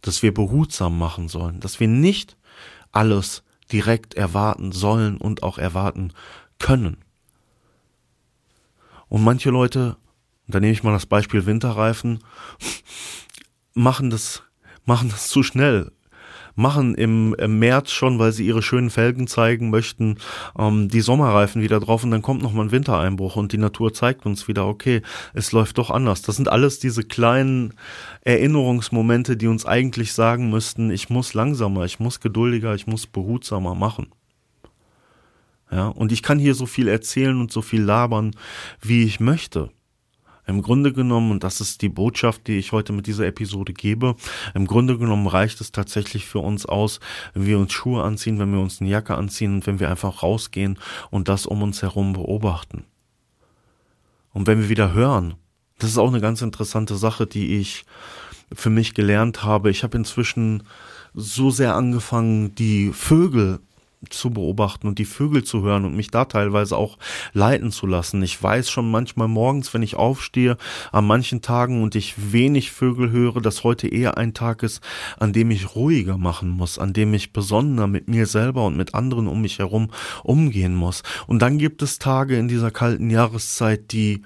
Dass 0.00 0.22
wir 0.22 0.32
behutsam 0.32 0.98
machen 0.98 1.28
sollen, 1.28 1.60
dass 1.60 1.80
wir 1.80 1.88
nicht 1.88 2.36
alles 2.92 3.42
direkt 3.70 4.14
erwarten 4.14 4.72
sollen 4.72 5.16
und 5.16 5.42
auch 5.42 5.58
erwarten 5.58 6.12
können. 6.58 6.98
Und 9.08 9.24
manche 9.24 9.50
Leute, 9.50 9.96
da 10.46 10.60
nehme 10.60 10.72
ich 10.72 10.82
mal 10.82 10.92
das 10.92 11.06
Beispiel 11.06 11.46
Winterreifen, 11.46 12.20
machen 13.74 14.10
das, 14.10 14.42
machen 14.84 15.08
das 15.10 15.28
zu 15.28 15.42
schnell. 15.42 15.92
Machen 16.54 16.94
im, 16.96 17.30
März 17.58 17.92
schon, 17.92 18.18
weil 18.18 18.32
sie 18.32 18.46
ihre 18.46 18.60
schönen 18.60 18.90
Felgen 18.90 19.26
zeigen 19.26 19.70
möchten, 19.70 20.18
ähm, 20.58 20.88
die 20.88 21.00
Sommerreifen 21.00 21.62
wieder 21.62 21.80
drauf 21.80 22.04
und 22.04 22.10
dann 22.10 22.20
kommt 22.20 22.42
nochmal 22.42 22.66
ein 22.66 22.72
Wintereinbruch 22.72 23.36
und 23.36 23.52
die 23.52 23.58
Natur 23.58 23.94
zeigt 23.94 24.26
uns 24.26 24.48
wieder, 24.48 24.66
okay, 24.66 25.00
es 25.32 25.52
läuft 25.52 25.78
doch 25.78 25.90
anders. 25.90 26.20
Das 26.20 26.36
sind 26.36 26.50
alles 26.50 26.78
diese 26.78 27.04
kleinen 27.04 27.72
Erinnerungsmomente, 28.20 29.38
die 29.38 29.46
uns 29.46 29.64
eigentlich 29.64 30.12
sagen 30.12 30.50
müssten, 30.50 30.90
ich 30.90 31.08
muss 31.08 31.32
langsamer, 31.32 31.86
ich 31.86 32.00
muss 32.00 32.20
geduldiger, 32.20 32.74
ich 32.74 32.86
muss 32.86 33.06
behutsamer 33.06 33.74
machen. 33.74 34.08
Ja, 35.70 35.88
und 35.88 36.12
ich 36.12 36.22
kann 36.22 36.38
hier 36.38 36.54
so 36.54 36.66
viel 36.66 36.86
erzählen 36.86 37.40
und 37.40 37.50
so 37.50 37.62
viel 37.62 37.80
labern, 37.80 38.32
wie 38.82 39.04
ich 39.04 39.20
möchte. 39.20 39.70
Im 40.46 40.60
Grunde 40.60 40.92
genommen, 40.92 41.30
und 41.30 41.44
das 41.44 41.60
ist 41.60 41.82
die 41.82 41.88
Botschaft, 41.88 42.48
die 42.48 42.58
ich 42.58 42.72
heute 42.72 42.92
mit 42.92 43.06
dieser 43.06 43.26
Episode 43.26 43.72
gebe, 43.72 44.16
im 44.54 44.66
Grunde 44.66 44.98
genommen 44.98 45.26
reicht 45.28 45.60
es 45.60 45.70
tatsächlich 45.70 46.26
für 46.26 46.40
uns 46.40 46.66
aus, 46.66 46.98
wenn 47.32 47.46
wir 47.46 47.58
uns 47.58 47.72
Schuhe 47.72 48.02
anziehen, 48.02 48.38
wenn 48.38 48.52
wir 48.52 48.60
uns 48.60 48.80
eine 48.80 48.90
Jacke 48.90 49.14
anziehen 49.14 49.54
und 49.54 49.66
wenn 49.66 49.78
wir 49.78 49.88
einfach 49.88 50.22
rausgehen 50.22 50.78
und 51.10 51.28
das 51.28 51.46
um 51.46 51.62
uns 51.62 51.82
herum 51.82 52.12
beobachten. 52.12 52.84
Und 54.32 54.46
wenn 54.46 54.60
wir 54.60 54.68
wieder 54.68 54.92
hören, 54.92 55.34
das 55.78 55.90
ist 55.90 55.98
auch 55.98 56.08
eine 56.08 56.20
ganz 56.20 56.42
interessante 56.42 56.96
Sache, 56.96 57.26
die 57.26 57.58
ich 57.58 57.84
für 58.52 58.70
mich 58.70 58.94
gelernt 58.94 59.44
habe. 59.44 59.70
Ich 59.70 59.82
habe 59.82 59.96
inzwischen 59.96 60.64
so 61.14 61.50
sehr 61.50 61.74
angefangen, 61.74 62.54
die 62.54 62.92
Vögel 62.92 63.60
zu 64.10 64.30
beobachten 64.30 64.86
und 64.86 64.98
die 64.98 65.04
Vögel 65.04 65.44
zu 65.44 65.62
hören 65.62 65.84
und 65.84 65.96
mich 65.96 66.10
da 66.10 66.24
teilweise 66.24 66.76
auch 66.76 66.98
leiten 67.32 67.70
zu 67.70 67.86
lassen. 67.86 68.22
Ich 68.22 68.42
weiß 68.42 68.70
schon 68.70 68.90
manchmal 68.90 69.28
morgens, 69.28 69.72
wenn 69.74 69.82
ich 69.82 69.96
aufstehe, 69.96 70.56
an 70.90 71.06
manchen 71.06 71.42
Tagen 71.42 71.82
und 71.82 71.94
ich 71.94 72.32
wenig 72.32 72.72
Vögel 72.72 73.10
höre, 73.10 73.40
dass 73.40 73.64
heute 73.64 73.88
eher 73.88 74.18
ein 74.18 74.34
Tag 74.34 74.62
ist, 74.62 74.82
an 75.18 75.32
dem 75.32 75.50
ich 75.50 75.74
ruhiger 75.74 76.18
machen 76.18 76.48
muss, 76.48 76.78
an 76.78 76.92
dem 76.92 77.14
ich 77.14 77.32
besonderer 77.32 77.86
mit 77.86 78.08
mir 78.08 78.26
selber 78.26 78.66
und 78.66 78.76
mit 78.76 78.94
anderen 78.94 79.28
um 79.28 79.40
mich 79.40 79.58
herum 79.58 79.90
umgehen 80.24 80.74
muss. 80.74 81.02
Und 81.26 81.40
dann 81.40 81.58
gibt 81.58 81.82
es 81.82 81.98
Tage 81.98 82.36
in 82.36 82.48
dieser 82.48 82.70
kalten 82.70 83.10
Jahreszeit, 83.10 83.92
die 83.92 84.22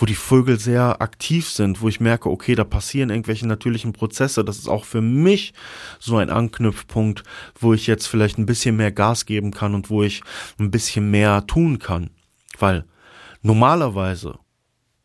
wo 0.00 0.06
die 0.06 0.14
Vögel 0.14 0.58
sehr 0.58 1.02
aktiv 1.02 1.48
sind, 1.48 1.82
wo 1.82 1.88
ich 1.88 2.00
merke, 2.00 2.30
okay, 2.30 2.54
da 2.54 2.64
passieren 2.64 3.10
irgendwelche 3.10 3.46
natürlichen 3.46 3.92
Prozesse. 3.92 4.44
Das 4.44 4.56
ist 4.56 4.68
auch 4.68 4.84
für 4.84 5.02
mich 5.02 5.52
so 5.98 6.16
ein 6.16 6.30
Anknüpfpunkt, 6.30 7.22
wo 7.58 7.74
ich 7.74 7.86
jetzt 7.86 8.06
vielleicht 8.06 8.38
ein 8.38 8.46
bisschen 8.46 8.76
mehr 8.76 8.92
Gas 8.92 9.26
geben 9.26 9.50
kann 9.50 9.74
und 9.74 9.90
wo 9.90 10.02
ich 10.02 10.22
ein 10.58 10.70
bisschen 10.70 11.10
mehr 11.10 11.46
tun 11.46 11.78
kann. 11.78 12.08
Weil 12.58 12.86
normalerweise, 13.42 14.38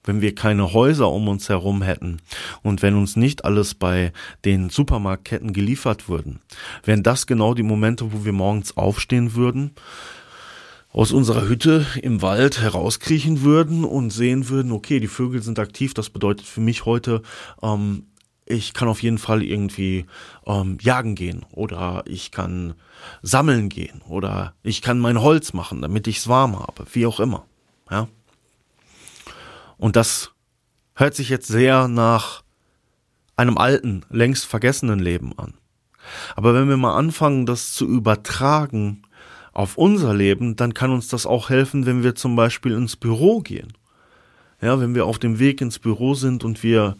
wenn 0.05 0.21
wir 0.21 0.33
keine 0.33 0.71
Häuser 0.71 1.09
um 1.09 1.27
uns 1.27 1.49
herum 1.49 1.81
hätten 1.81 2.21
und 2.61 2.81
wenn 2.81 2.95
uns 2.95 3.17
nicht 3.17 3.43
alles 3.43 3.73
bei 3.73 4.13
den 4.45 4.69
Supermarktketten 4.69 5.51
geliefert 5.51 6.07
würden, 6.07 6.39
wären 6.85 7.03
das 7.03 7.27
genau 7.27 7.53
die 7.53 7.63
Momente, 7.63 8.13
wo 8.13 8.23
wir 8.23 8.33
morgens 8.33 8.77
aufstehen 8.77 9.35
würden, 9.35 9.71
aus 10.95 11.11
unserer 11.11 11.49
Hütte 11.49 11.85
im 12.01 12.21
Wald 12.21 12.61
herauskriechen 12.61 13.41
würden 13.41 13.83
und 13.83 14.11
sehen 14.11 14.47
würden, 14.47 14.71
okay, 14.71 15.01
die 15.01 15.09
Vögel 15.09 15.43
sind 15.43 15.59
aktiv, 15.59 15.93
das 15.93 16.09
bedeutet 16.09 16.47
für 16.47 16.61
mich 16.61 16.85
heute, 16.85 17.21
ähm, 17.61 18.05
ich 18.45 18.73
kann 18.73 18.87
auf 18.87 19.03
jeden 19.03 19.17
Fall 19.17 19.43
irgendwie 19.43 20.05
ähm, 20.45 20.77
jagen 20.79 21.15
gehen 21.15 21.45
oder 21.51 22.03
ich 22.07 22.31
kann 22.31 22.75
sammeln 23.21 23.67
gehen 23.67 24.03
oder 24.07 24.53
ich 24.63 24.81
kann 24.81 24.99
mein 24.99 25.21
Holz 25.21 25.51
machen, 25.51 25.81
damit 25.81 26.07
ich 26.07 26.19
es 26.19 26.29
warm 26.29 26.57
habe, 26.57 26.85
wie 26.93 27.05
auch 27.05 27.19
immer. 27.19 27.45
Ja. 27.91 28.07
Und 29.75 29.97
das 29.97 30.31
hört 30.93 31.13
sich 31.13 31.27
jetzt 31.27 31.47
sehr 31.47 31.89
nach 31.89 32.41
einem 33.35 33.57
alten, 33.57 34.05
längst 34.09 34.45
vergessenen 34.45 34.99
Leben 34.99 35.37
an. 35.37 35.55
Aber 36.37 36.53
wenn 36.53 36.69
wir 36.69 36.77
mal 36.77 36.95
anfangen, 36.95 37.45
das 37.45 37.73
zu 37.73 37.85
übertragen 37.85 39.04
auf 39.55 39.77
unser 39.77 40.13
Leben, 40.13 40.55
dann 40.55 40.75
kann 40.75 40.91
uns 40.91 41.07
das 41.07 41.25
auch 41.25 41.49
helfen, 41.49 41.85
wenn 41.87 42.03
wir 42.03 42.13
zum 42.13 42.35
Beispiel 42.35 42.73
ins 42.73 42.97
Büro 42.97 43.39
gehen. 43.39 43.73
Ja, 44.61 44.79
wenn 44.79 44.93
wir 44.93 45.05
auf 45.05 45.17
dem 45.17 45.39
Weg 45.39 45.61
ins 45.61 45.79
Büro 45.79 46.13
sind 46.13 46.43
und 46.43 46.61
wir 46.61 46.97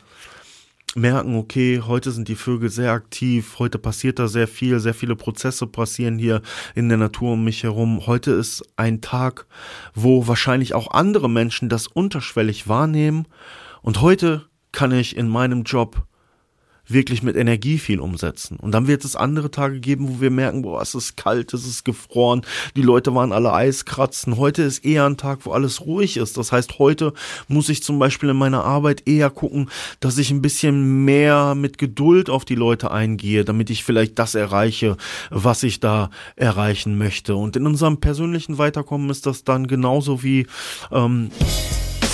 merken, 0.96 1.36
okay, 1.36 1.82
heute 1.86 2.12
sind 2.12 2.30
die 2.30 2.36
Vögel 2.36 2.70
sehr 2.70 2.94
aktiv, 2.94 3.56
heute 3.60 3.78
passiert 3.78 4.20
da 4.20 4.30
sehr 4.30 4.48
viel, 4.48 4.80
sehr 4.80 4.94
viele 4.94 5.18
Prozesse 5.18 5.68
passieren 5.68 6.18
hier 6.18 6.42
in 6.76 6.88
der 6.88 6.98
Natur 6.98 7.34
um 7.34 7.44
mich 7.44 7.64
herum. 7.64 8.08
Heute 8.08 8.32
ist 8.32 8.64
ein 8.78 9.02
Tag, 9.02 9.48
wo 9.94 10.28
wahrscheinlich 10.28 10.74
auch 10.74 10.92
andere 10.92 11.30
Menschen 11.30 11.68
das 11.68 11.88
unterschwellig 11.88 12.70
wahrnehmen 12.70 13.28
und 13.82 14.00
heute 14.00 14.48
kann 14.72 14.94
ich 14.94 15.18
in 15.18 15.28
meinem 15.28 15.64
Job 15.64 16.08
wirklich 16.88 17.24
mit 17.24 17.36
Energie 17.36 17.78
viel 17.78 18.00
umsetzen. 18.00 18.58
Und 18.58 18.72
dann 18.72 18.88
wird 18.88 19.06
es 19.06 19.16
andere 19.16 19.52
Tage 19.52 19.80
geben, 19.80 20.08
wo 20.10 20.22
wir 20.22 20.32
merken, 20.32 20.62
boah, 20.62 20.82
es 20.82 20.96
ist 20.96 21.18
kalt, 21.18 21.54
es 21.54 21.66
ist 21.66 21.86
gefroren, 21.86 22.42
die 22.76 22.82
Leute 22.82 23.14
waren 23.16 23.32
alle 23.32 23.54
Eiskratzen. 23.54 24.38
Heute 24.38 24.64
ist 24.64 24.86
eher 24.86 25.06
ein 25.06 25.18
Tag, 25.18 25.46
wo 25.46 25.52
alles 25.52 25.82
ruhig 25.82 26.18
ist. 26.18 26.38
Das 26.38 26.52
heißt, 26.52 26.80
heute 26.80 27.14
muss 27.48 27.70
ich 27.70 27.84
zum 27.84 28.00
Beispiel 28.00 28.30
in 28.30 28.38
meiner 28.38 28.64
Arbeit 28.64 29.08
eher 29.08 29.30
gucken, 29.30 29.70
dass 30.00 30.18
ich 30.18 30.32
ein 30.32 30.42
bisschen 30.42 31.06
mehr 31.06 31.56
mit 31.56 31.78
Geduld 31.78 32.30
auf 32.30 32.46
die 32.46 32.56
Leute 32.56 32.92
eingehe, 32.92 33.46
damit 33.46 33.70
ich 33.70 33.84
vielleicht 33.84 34.20
das 34.20 34.36
erreiche, 34.36 34.98
was 35.30 35.64
ich 35.64 35.80
da 35.80 36.10
erreichen 36.36 36.98
möchte. 36.98 37.36
Und 37.36 37.56
in 37.56 37.66
unserem 37.66 38.00
persönlichen 38.00 38.58
Weiterkommen 38.58 39.10
ist 39.10 39.26
das 39.26 39.44
dann 39.44 39.68
genauso 39.68 40.24
wie 40.24 40.48
ähm, 40.92 41.30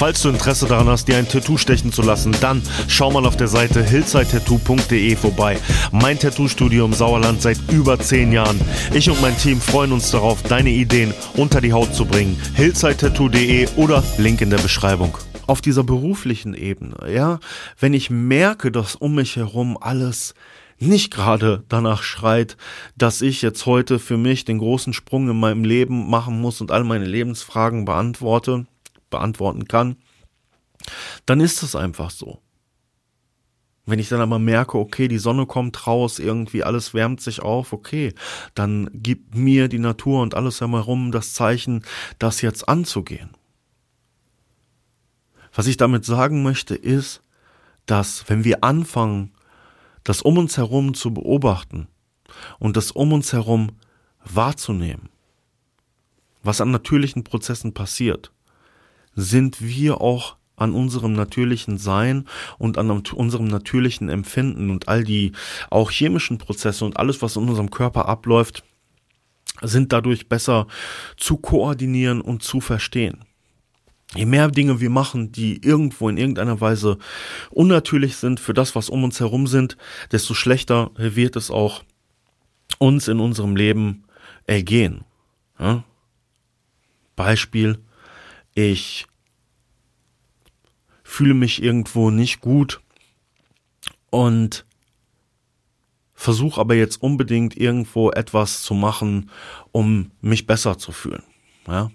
Falls 0.01 0.23
du 0.23 0.29
Interesse 0.29 0.65
daran 0.65 0.87
hast, 0.87 1.07
dir 1.07 1.17
ein 1.17 1.27
Tattoo 1.27 1.57
stechen 1.57 1.91
zu 1.91 2.01
lassen, 2.01 2.35
dann 2.41 2.63
schau 2.87 3.11
mal 3.11 3.23
auf 3.27 3.37
der 3.37 3.47
Seite 3.47 3.83
hillsidetattoo.de 3.83 5.15
vorbei. 5.15 5.59
Mein 5.91 6.17
Tattoo-Studio 6.17 6.85
im 6.85 6.93
Sauerland 6.93 7.39
seit 7.39 7.59
über 7.71 7.99
10 7.99 8.31
Jahren. 8.31 8.59
Ich 8.95 9.11
und 9.11 9.21
mein 9.21 9.37
Team 9.37 9.61
freuen 9.61 9.91
uns 9.91 10.09
darauf, 10.09 10.41
deine 10.41 10.71
Ideen 10.71 11.13
unter 11.35 11.61
die 11.61 11.71
Haut 11.71 11.93
zu 11.93 12.05
bringen. 12.05 12.35
hillsidetattoo.de 12.55 13.67
oder 13.75 14.03
Link 14.17 14.41
in 14.41 14.49
der 14.49 14.57
Beschreibung. 14.57 15.15
auf 15.45 15.61
dieser 15.61 15.83
beruflichen 15.83 16.55
Ebene, 16.55 16.95
ja, 17.07 17.39
wenn 17.79 17.93
ich 17.93 18.09
merke, 18.09 18.71
dass 18.71 18.95
um 18.95 19.13
mich 19.13 19.35
herum 19.35 19.77
alles 19.79 20.33
nicht 20.79 21.13
gerade 21.13 21.63
danach 21.69 22.01
schreit, 22.01 22.57
dass 22.97 23.21
ich 23.21 23.43
jetzt 23.43 23.67
heute 23.67 23.99
für 23.99 24.17
mich 24.17 24.45
den 24.45 24.57
großen 24.57 24.93
Sprung 24.93 25.29
in 25.29 25.39
meinem 25.39 25.63
Leben 25.63 26.09
machen 26.09 26.41
muss 26.41 26.59
und 26.59 26.71
all 26.71 26.83
meine 26.85 27.05
Lebensfragen 27.05 27.85
beantworte, 27.85 28.65
beantworten 29.11 29.67
kann, 29.67 29.97
dann 31.27 31.39
ist 31.39 31.61
es 31.61 31.75
einfach 31.75 32.09
so. 32.09 32.41
Wenn 33.85 33.99
ich 33.99 34.09
dann 34.09 34.21
aber 34.21 34.39
merke, 34.39 34.77
okay, 34.77 35.07
die 35.07 35.17
Sonne 35.17 35.45
kommt 35.45 35.87
raus, 35.87 36.19
irgendwie 36.19 36.63
alles 36.63 36.93
wärmt 36.93 37.19
sich 37.21 37.41
auf, 37.41 37.73
okay, 37.73 38.13
dann 38.53 38.89
gibt 38.93 39.35
mir 39.35 39.67
die 39.67 39.79
Natur 39.79 40.21
und 40.21 40.35
alles 40.35 40.61
herum 40.61 41.11
das 41.11 41.33
Zeichen, 41.33 41.83
das 42.19 42.41
jetzt 42.41 42.69
anzugehen. 42.69 43.31
Was 45.53 45.67
ich 45.67 45.77
damit 45.77 46.05
sagen 46.05 46.43
möchte, 46.43 46.75
ist, 46.75 47.21
dass 47.85 48.29
wenn 48.29 48.43
wir 48.43 48.63
anfangen, 48.63 49.31
das 50.03 50.21
um 50.21 50.37
uns 50.37 50.57
herum 50.57 50.93
zu 50.93 51.13
beobachten 51.13 51.87
und 52.59 52.77
das 52.77 52.91
um 52.91 53.11
uns 53.13 53.33
herum 53.33 53.71
wahrzunehmen, 54.23 55.09
was 56.43 56.61
an 56.61 56.71
natürlichen 56.71 57.23
Prozessen 57.23 57.73
passiert, 57.73 58.31
sind 59.15 59.61
wir 59.61 60.01
auch 60.01 60.37
an 60.55 60.73
unserem 60.73 61.13
natürlichen 61.13 61.77
Sein 61.77 62.25
und 62.57 62.77
an 62.77 62.89
unserem 62.91 63.47
natürlichen 63.47 64.09
Empfinden 64.09 64.69
und 64.69 64.87
all 64.87 65.03
die 65.03 65.31
auch 65.69 65.91
chemischen 65.91 66.37
Prozesse 66.37 66.85
und 66.85 66.97
alles, 66.97 67.21
was 67.21 67.35
in 67.35 67.47
unserem 67.47 67.71
Körper 67.71 68.07
abläuft, 68.07 68.63
sind 69.61 69.91
dadurch 69.91 70.29
besser 70.29 70.67
zu 71.17 71.37
koordinieren 71.37 72.21
und 72.21 72.43
zu 72.43 72.61
verstehen. 72.61 73.25
Je 74.13 74.25
mehr 74.25 74.49
Dinge 74.49 74.81
wir 74.81 74.89
machen, 74.89 75.31
die 75.31 75.63
irgendwo 75.63 76.09
in 76.09 76.17
irgendeiner 76.17 76.59
Weise 76.59 76.97
unnatürlich 77.49 78.17
sind 78.17 78.39
für 78.39 78.53
das, 78.53 78.75
was 78.75 78.89
um 78.89 79.03
uns 79.03 79.19
herum 79.19 79.47
sind, 79.47 79.77
desto 80.11 80.33
schlechter 80.33 80.91
wird 80.95 81.37
es 81.37 81.49
auch 81.49 81.83
uns 82.77 83.07
in 83.07 83.19
unserem 83.19 83.55
Leben 83.55 84.03
ergehen. 84.45 85.05
Ja? 85.59 85.83
Beispiel, 87.15 87.79
ich 88.53 89.05
fühle 91.03 91.33
mich 91.33 91.61
irgendwo 91.61 92.09
nicht 92.09 92.41
gut 92.41 92.81
und 94.09 94.65
versuche 96.13 96.61
aber 96.61 96.75
jetzt 96.75 97.01
unbedingt 97.01 97.57
irgendwo 97.57 98.11
etwas 98.11 98.61
zu 98.61 98.73
machen, 98.73 99.29
um 99.71 100.11
mich 100.21 100.45
besser 100.45 100.77
zu 100.77 100.91
fühlen. 100.91 101.23
Ja? 101.67 101.91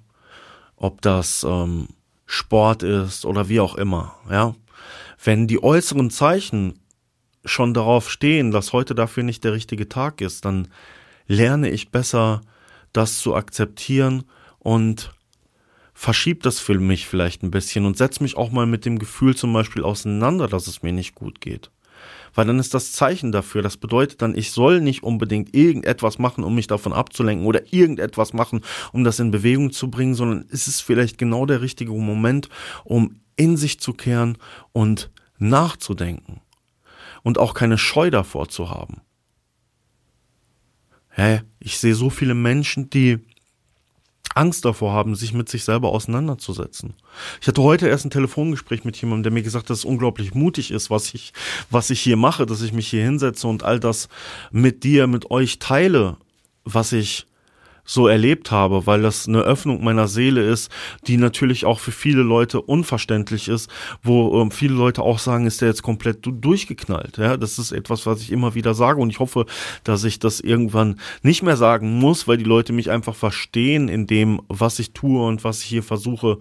Ob 0.77 1.01
das 1.01 1.45
ähm, 1.49 1.89
Sport 2.27 2.83
ist 2.83 3.25
oder 3.25 3.49
wie 3.49 3.61
auch 3.61 3.77
immer. 3.77 4.17
Ja? 4.29 4.55
Wenn 5.23 5.47
die 5.47 5.63
äußeren 5.63 6.11
Zeichen 6.11 6.81
schon 7.45 7.73
darauf 7.73 8.11
stehen, 8.11 8.51
dass 8.51 8.73
heute 8.73 8.95
dafür 8.95 9.23
nicht 9.23 9.45
der 9.45 9.53
richtige 9.53 9.89
Tag 9.89 10.21
ist, 10.21 10.45
dann 10.45 10.69
lerne 11.27 11.71
ich 11.71 11.91
besser, 11.91 12.43
das 12.93 13.19
zu 13.19 13.35
akzeptieren 13.35 14.25
und 14.59 15.13
verschiebt 15.97 16.45
das 16.45 16.61
für 16.61 16.79
mich 16.79 17.07
vielleicht 17.07 17.43
ein 17.43 17.51
bisschen 17.51 17.87
und 17.87 17.97
setzt 17.97 18.21
mich 18.21 18.37
auch 18.37 18.51
mal 18.51 18.67
mit 18.67 18.85
dem 18.85 18.99
Gefühl 18.99 19.35
zum 19.35 19.55
Beispiel 19.55 19.83
auseinander, 19.83 20.47
dass 20.47 20.67
es 20.67 20.83
mir 20.83 20.93
nicht 20.93 21.15
gut 21.15 21.41
geht. 21.41 21.71
Weil 22.35 22.45
dann 22.45 22.59
ist 22.59 22.75
das 22.75 22.93
Zeichen 22.93 23.33
dafür. 23.33 23.63
Das 23.63 23.79
bedeutet 23.79 24.21
dann, 24.21 24.37
ich 24.37 24.53
soll 24.53 24.83
nicht 24.83 25.03
unbedingt 25.03 25.55
irgendetwas 25.55 26.19
machen, 26.19 26.45
um 26.45 26.55
mich 26.55 26.67
davon 26.67 26.93
abzulenken 26.93 27.47
oder 27.47 27.73
irgendetwas 27.73 28.35
machen, 28.35 28.61
um 28.93 29.05
das 29.05 29.19
in 29.21 29.31
Bewegung 29.31 29.73
zu 29.73 29.91
bringen, 29.91 30.15
sondern 30.15 30.43
ist 30.51 30.69
es 30.69 30.83
vielleicht 30.83 31.17
genau 31.17 31.47
der 31.47 31.63
richtige 31.63 31.93
Moment, 31.93 32.51
um 32.85 33.17
in 33.37 33.57
sich 33.57 33.81
zu 33.81 33.95
kehren 33.95 34.37
und 34.73 35.11
nachzudenken. 35.39 36.43
Und 37.23 37.39
auch 37.39 37.55
keine 37.55 37.79
Scheu 37.79 38.11
davor 38.11 38.51
zu 38.51 38.69
haben. 38.69 39.01
Hä? 41.09 41.41
Ich 41.59 41.79
sehe 41.79 41.95
so 41.95 42.11
viele 42.11 42.35
Menschen, 42.35 42.91
die 42.91 43.21
Angst 44.37 44.65
davor 44.65 44.93
haben, 44.93 45.15
sich 45.15 45.33
mit 45.33 45.49
sich 45.49 45.65
selber 45.65 45.91
auseinanderzusetzen. 45.91 46.95
Ich 47.41 47.49
hatte 47.49 47.63
heute 47.63 47.89
erst 47.89 48.05
ein 48.05 48.11
Telefongespräch 48.11 48.85
mit 48.85 49.01
jemandem, 49.01 49.25
der 49.25 49.33
mir 49.33 49.43
gesagt 49.43 49.65
hat, 49.65 49.71
dass 49.71 49.79
es 49.81 49.85
unglaublich 49.85 50.35
mutig 50.35 50.71
ist, 50.71 50.91
was 50.91 51.15
ich, 51.15 51.33
was 51.71 51.91
ich 51.91 52.01
hier 52.01 52.17
mache, 52.17 52.47
dass 52.47 52.63
ich 52.63 52.73
mich 52.73 52.89
hier 52.89 53.03
hinsetze 53.03 53.47
und 53.49 53.63
all 53.63 53.81
das 53.81 54.09
mit 54.51 54.85
dir, 54.85 55.07
mit 55.07 55.31
euch 55.31 55.59
teile, 55.59 56.17
was 56.65 56.93
ich 56.93 57.27
so 57.87 58.09
erlebt 58.09 58.51
habe, 58.51 58.87
weil 58.87 59.01
das 59.01 59.27
eine 59.27 59.41
Öffnung 59.41 59.83
meiner 59.83 60.09
Seele 60.09 60.43
ist, 60.43 60.71
die 61.07 61.17
natürlich 61.17 61.65
auch 61.65 61.79
für 61.79 61.93
viele 61.93 62.23
Leute 62.23 62.61
unverständlich 62.61 63.49
ist, 63.49 63.71
wo 64.03 64.43
ähm, 64.43 64.51
viele 64.51 64.75
Leute 64.75 65.03
auch 65.03 65.19
sagen, 65.19 65.47
ist 65.47 65.61
der 65.61 65.69
jetzt 65.69 65.83
komplett 65.83 66.19
durchgeknallt. 66.23 67.17
Ja, 67.17 67.37
das 67.37 67.59
ist 67.59 67.73
etwas, 67.73 68.05
was 68.05 68.21
ich 68.21 68.33
immer 68.33 68.55
wieder 68.55 68.75
sage 68.75 69.01
und 69.01 69.11
ich 69.11 69.21
hoffe, 69.21 69.47
dass 69.85 70.05
ich 70.05 70.19
das 70.19 70.41
irgendwann 70.41 71.01
nicht 71.23 71.43
mehr 71.43 71.57
sagen 71.57 71.99
muss, 71.99 72.29
weil 72.29 72.37
die 72.37 72.45
Leute 72.45 72.73
mich 72.73 72.91
einfach 72.91 73.15
verstehen 73.15 73.89
in 73.89 74.07
dem, 74.07 74.43
was 74.49 74.79
ich 74.79 74.93
tue 74.93 75.25
und 75.25 75.45
was 75.45 75.63
ich 75.63 75.67
hier 75.67 75.83
versuche 75.83 76.39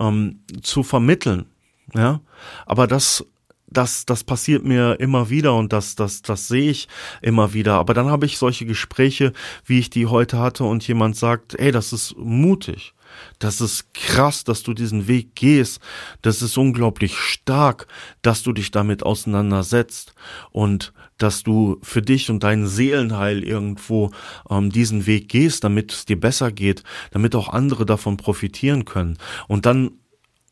ähm, 0.00 0.40
zu 0.62 0.82
vermitteln. 0.82 1.46
Ja, 1.94 2.20
aber 2.66 2.86
das 2.86 3.24
das, 3.70 4.06
das 4.06 4.24
passiert 4.24 4.64
mir 4.64 4.98
immer 5.00 5.30
wieder 5.30 5.54
und 5.54 5.72
das, 5.72 5.94
das, 5.94 6.22
das 6.22 6.48
sehe 6.48 6.70
ich 6.70 6.88
immer 7.22 7.52
wieder. 7.52 7.74
Aber 7.74 7.94
dann 7.94 8.10
habe 8.10 8.26
ich 8.26 8.38
solche 8.38 8.66
Gespräche, 8.66 9.32
wie 9.64 9.78
ich 9.78 9.90
die 9.90 10.06
heute 10.06 10.38
hatte, 10.38 10.64
und 10.64 10.86
jemand 10.86 11.16
sagt, 11.16 11.54
ey, 11.58 11.70
das 11.70 11.92
ist 11.92 12.16
mutig. 12.16 12.94
Das 13.38 13.60
ist 13.60 13.94
krass, 13.94 14.44
dass 14.44 14.62
du 14.62 14.74
diesen 14.74 15.08
Weg 15.08 15.34
gehst. 15.34 15.80
Das 16.22 16.42
ist 16.42 16.56
unglaublich 16.58 17.16
stark, 17.16 17.86
dass 18.22 18.42
du 18.42 18.52
dich 18.52 18.70
damit 18.70 19.02
auseinandersetzt 19.02 20.14
und 20.50 20.92
dass 21.16 21.42
du 21.42 21.78
für 21.82 22.02
dich 22.02 22.30
und 22.30 22.42
deinen 22.44 22.66
Seelenheil 22.66 23.42
irgendwo 23.42 24.10
ähm, 24.50 24.70
diesen 24.70 25.06
Weg 25.06 25.28
gehst, 25.28 25.64
damit 25.64 25.92
es 25.92 26.04
dir 26.04 26.20
besser 26.20 26.52
geht, 26.52 26.82
damit 27.10 27.34
auch 27.34 27.48
andere 27.48 27.86
davon 27.86 28.16
profitieren 28.16 28.84
können. 28.84 29.18
Und 29.48 29.66
dann 29.66 29.92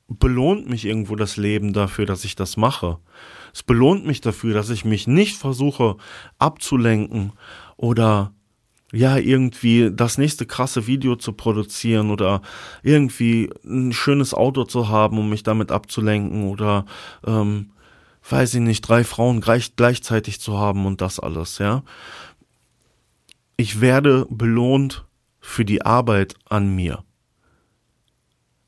belohnt 0.09 0.69
mich 0.69 0.85
irgendwo 0.85 1.17
das 1.17 1.37
Leben 1.37 1.73
dafür, 1.73 2.07
dass 2.07 2.25
ich 2.25 2.37
das 2.37 2.57
mache. 2.57 2.99
Es 3.53 3.63
belohnt 3.63 4.07
mich 4.07 4.21
dafür, 4.21 4.55
dass 4.55 4.71
ich 4.71 4.85
mich 4.85 5.07
nicht 5.07 5.37
versuche 5.37 5.97
abzulenken 6.39 7.33
oder 7.77 8.33
ja, 8.93 9.17
irgendwie 9.17 9.91
das 9.93 10.17
nächste 10.17 10.47
krasse 10.47 10.87
Video 10.87 11.17
zu 11.17 11.33
produzieren 11.33 12.11
oder 12.11 12.41
irgendwie 12.83 13.51
ein 13.65 13.93
schönes 13.93 14.33
Auto 14.33 14.65
zu 14.65 14.89
haben, 14.89 15.19
um 15.19 15.29
mich 15.29 15.43
damit 15.43 15.73
abzulenken 15.73 16.49
oder 16.49 16.87
ähm, 17.27 17.71
weiß 18.29 18.55
ich 18.55 18.61
nicht, 18.61 18.83
drei 18.83 19.05
Frauen 19.05 19.41
gleich, 19.41 19.75
gleichzeitig 19.75 20.41
zu 20.41 20.59
haben 20.59 20.87
und 20.87 21.01
das 21.01 21.19
alles, 21.19 21.59
ja. 21.59 21.83
Ich 23.57 23.81
werde 23.81 24.27
belohnt 24.31 25.05
für 25.41 25.65
die 25.65 25.83
Arbeit 25.83 26.35
an 26.49 26.75
mir. 26.75 27.06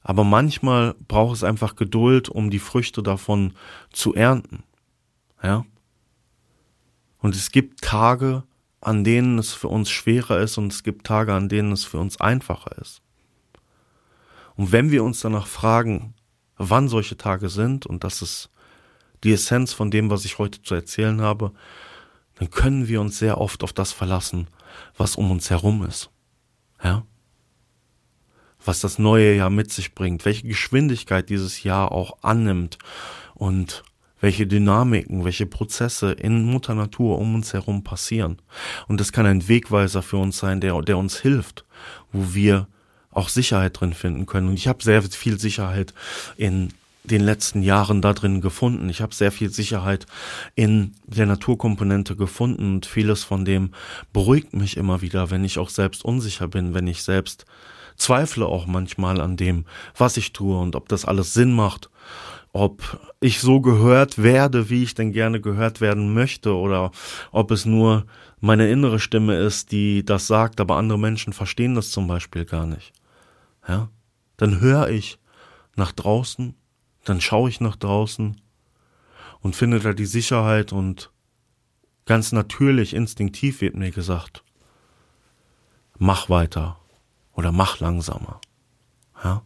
Aber 0.08 0.24
manchmal 0.24 0.94
braucht 1.06 1.36
es 1.36 1.44
einfach 1.44 1.76
Geduld, 1.76 2.30
um 2.30 2.48
die 2.48 2.60
Früchte 2.60 3.02
davon 3.02 3.52
zu 3.92 4.14
ernten. 4.14 4.62
Ja? 5.42 5.66
Und 7.18 7.34
es 7.34 7.50
gibt 7.50 7.82
Tage, 7.82 8.42
an 8.80 9.04
denen 9.04 9.38
es 9.38 9.52
für 9.52 9.68
uns 9.68 9.90
schwerer 9.90 10.40
ist 10.40 10.56
und 10.56 10.72
es 10.72 10.82
gibt 10.82 11.06
Tage, 11.06 11.34
an 11.34 11.50
denen 11.50 11.72
es 11.72 11.84
für 11.84 11.98
uns 11.98 12.18
einfacher 12.22 12.78
ist. 12.78 13.02
Und 14.56 14.72
wenn 14.72 14.90
wir 14.90 15.04
uns 15.04 15.20
danach 15.20 15.46
fragen, 15.46 16.14
wann 16.56 16.88
solche 16.88 17.18
Tage 17.18 17.50
sind, 17.50 17.84
und 17.84 18.02
das 18.02 18.22
ist 18.22 18.48
die 19.24 19.34
Essenz 19.34 19.74
von 19.74 19.90
dem, 19.90 20.08
was 20.08 20.24
ich 20.24 20.38
heute 20.38 20.62
zu 20.62 20.74
erzählen 20.74 21.20
habe, 21.20 21.52
dann 22.36 22.48
können 22.48 22.88
wir 22.88 23.02
uns 23.02 23.18
sehr 23.18 23.38
oft 23.38 23.62
auf 23.62 23.74
das 23.74 23.92
verlassen, 23.92 24.46
was 24.96 25.16
um 25.16 25.30
uns 25.30 25.50
herum 25.50 25.84
ist. 25.84 26.08
Ja? 26.82 27.04
Was 28.64 28.80
das 28.80 28.98
neue 28.98 29.34
Jahr 29.34 29.50
mit 29.50 29.72
sich 29.72 29.94
bringt, 29.94 30.24
welche 30.24 30.46
Geschwindigkeit 30.46 31.28
dieses 31.28 31.62
Jahr 31.62 31.92
auch 31.92 32.18
annimmt 32.22 32.78
und 33.34 33.82
welche 34.20 34.46
Dynamiken, 34.46 35.24
welche 35.24 35.46
Prozesse 35.46 36.12
in 36.12 36.44
Mutter 36.44 36.74
Natur 36.74 37.18
um 37.18 37.34
uns 37.34 37.52
herum 37.52 37.84
passieren. 37.84 38.38
Und 38.88 39.00
das 39.00 39.12
kann 39.12 39.26
ein 39.26 39.48
Wegweiser 39.48 40.02
für 40.02 40.16
uns 40.16 40.38
sein, 40.38 40.60
der, 40.60 40.80
der 40.82 40.98
uns 40.98 41.20
hilft, 41.20 41.64
wo 42.12 42.34
wir 42.34 42.66
auch 43.10 43.28
Sicherheit 43.28 43.80
drin 43.80 43.94
finden 43.94 44.26
können. 44.26 44.48
Und 44.48 44.54
ich 44.54 44.68
habe 44.68 44.82
sehr 44.82 45.02
viel 45.02 45.38
Sicherheit 45.38 45.94
in 46.36 46.72
den 47.04 47.22
letzten 47.22 47.62
Jahren 47.62 48.02
da 48.02 48.12
drin 48.12 48.40
gefunden. 48.40 48.88
Ich 48.88 49.00
habe 49.00 49.14
sehr 49.14 49.32
viel 49.32 49.50
Sicherheit 49.50 50.06
in 50.54 50.94
der 51.06 51.26
Naturkomponente 51.26 52.16
gefunden 52.16 52.74
und 52.74 52.86
vieles 52.86 53.24
von 53.24 53.44
dem 53.44 53.70
beruhigt 54.12 54.54
mich 54.54 54.76
immer 54.76 55.00
wieder, 55.00 55.30
wenn 55.30 55.44
ich 55.44 55.58
auch 55.58 55.70
selbst 55.70 56.04
unsicher 56.04 56.48
bin, 56.48 56.74
wenn 56.74 56.86
ich 56.86 57.02
selbst 57.02 57.46
zweifle 57.98 58.46
auch 58.46 58.66
manchmal 58.66 59.20
an 59.20 59.36
dem, 59.36 59.66
was 59.96 60.16
ich 60.16 60.32
tue 60.32 60.58
und 60.58 60.76
ob 60.76 60.88
das 60.88 61.04
alles 61.04 61.34
Sinn 61.34 61.52
macht, 61.52 61.90
ob 62.52 62.98
ich 63.20 63.40
so 63.40 63.60
gehört 63.60 64.22
werde, 64.22 64.70
wie 64.70 64.82
ich 64.82 64.94
denn 64.94 65.12
gerne 65.12 65.40
gehört 65.40 65.80
werden 65.80 66.14
möchte 66.14 66.56
oder 66.56 66.92
ob 67.30 67.50
es 67.50 67.66
nur 67.66 68.06
meine 68.40 68.70
innere 68.70 69.00
Stimme 69.00 69.36
ist, 69.36 69.72
die 69.72 70.04
das 70.04 70.26
sagt, 70.26 70.60
aber 70.60 70.76
andere 70.76 70.98
Menschen 70.98 71.32
verstehen 71.32 71.74
das 71.74 71.90
zum 71.90 72.06
Beispiel 72.06 72.44
gar 72.44 72.66
nicht. 72.66 72.92
Ja? 73.66 73.90
Dann 74.36 74.60
höre 74.60 74.88
ich 74.88 75.18
nach 75.76 75.92
draußen, 75.92 76.54
dann 77.04 77.20
schaue 77.20 77.50
ich 77.50 77.60
nach 77.60 77.76
draußen 77.76 78.40
und 79.40 79.56
finde 79.56 79.80
da 79.80 79.92
die 79.92 80.06
Sicherheit 80.06 80.72
und 80.72 81.10
ganz 82.06 82.32
natürlich, 82.32 82.94
instinktiv 82.94 83.60
wird 83.60 83.74
mir 83.74 83.90
gesagt, 83.90 84.42
mach 85.98 86.30
weiter 86.30 86.78
oder 87.38 87.52
mach 87.52 87.78
langsamer. 87.78 88.40
Ja? 89.22 89.42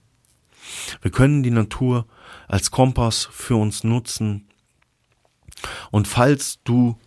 Wir 1.02 1.11
können 1.11 1.42
die 1.42 1.50
Natur 1.50 2.07
als 2.48 2.70
Kompass 2.70 3.28
für 3.31 3.57
uns 3.57 3.85
nutzen. 3.85 4.48
Und 5.90 6.09
falls 6.09 6.61
du 6.64 6.98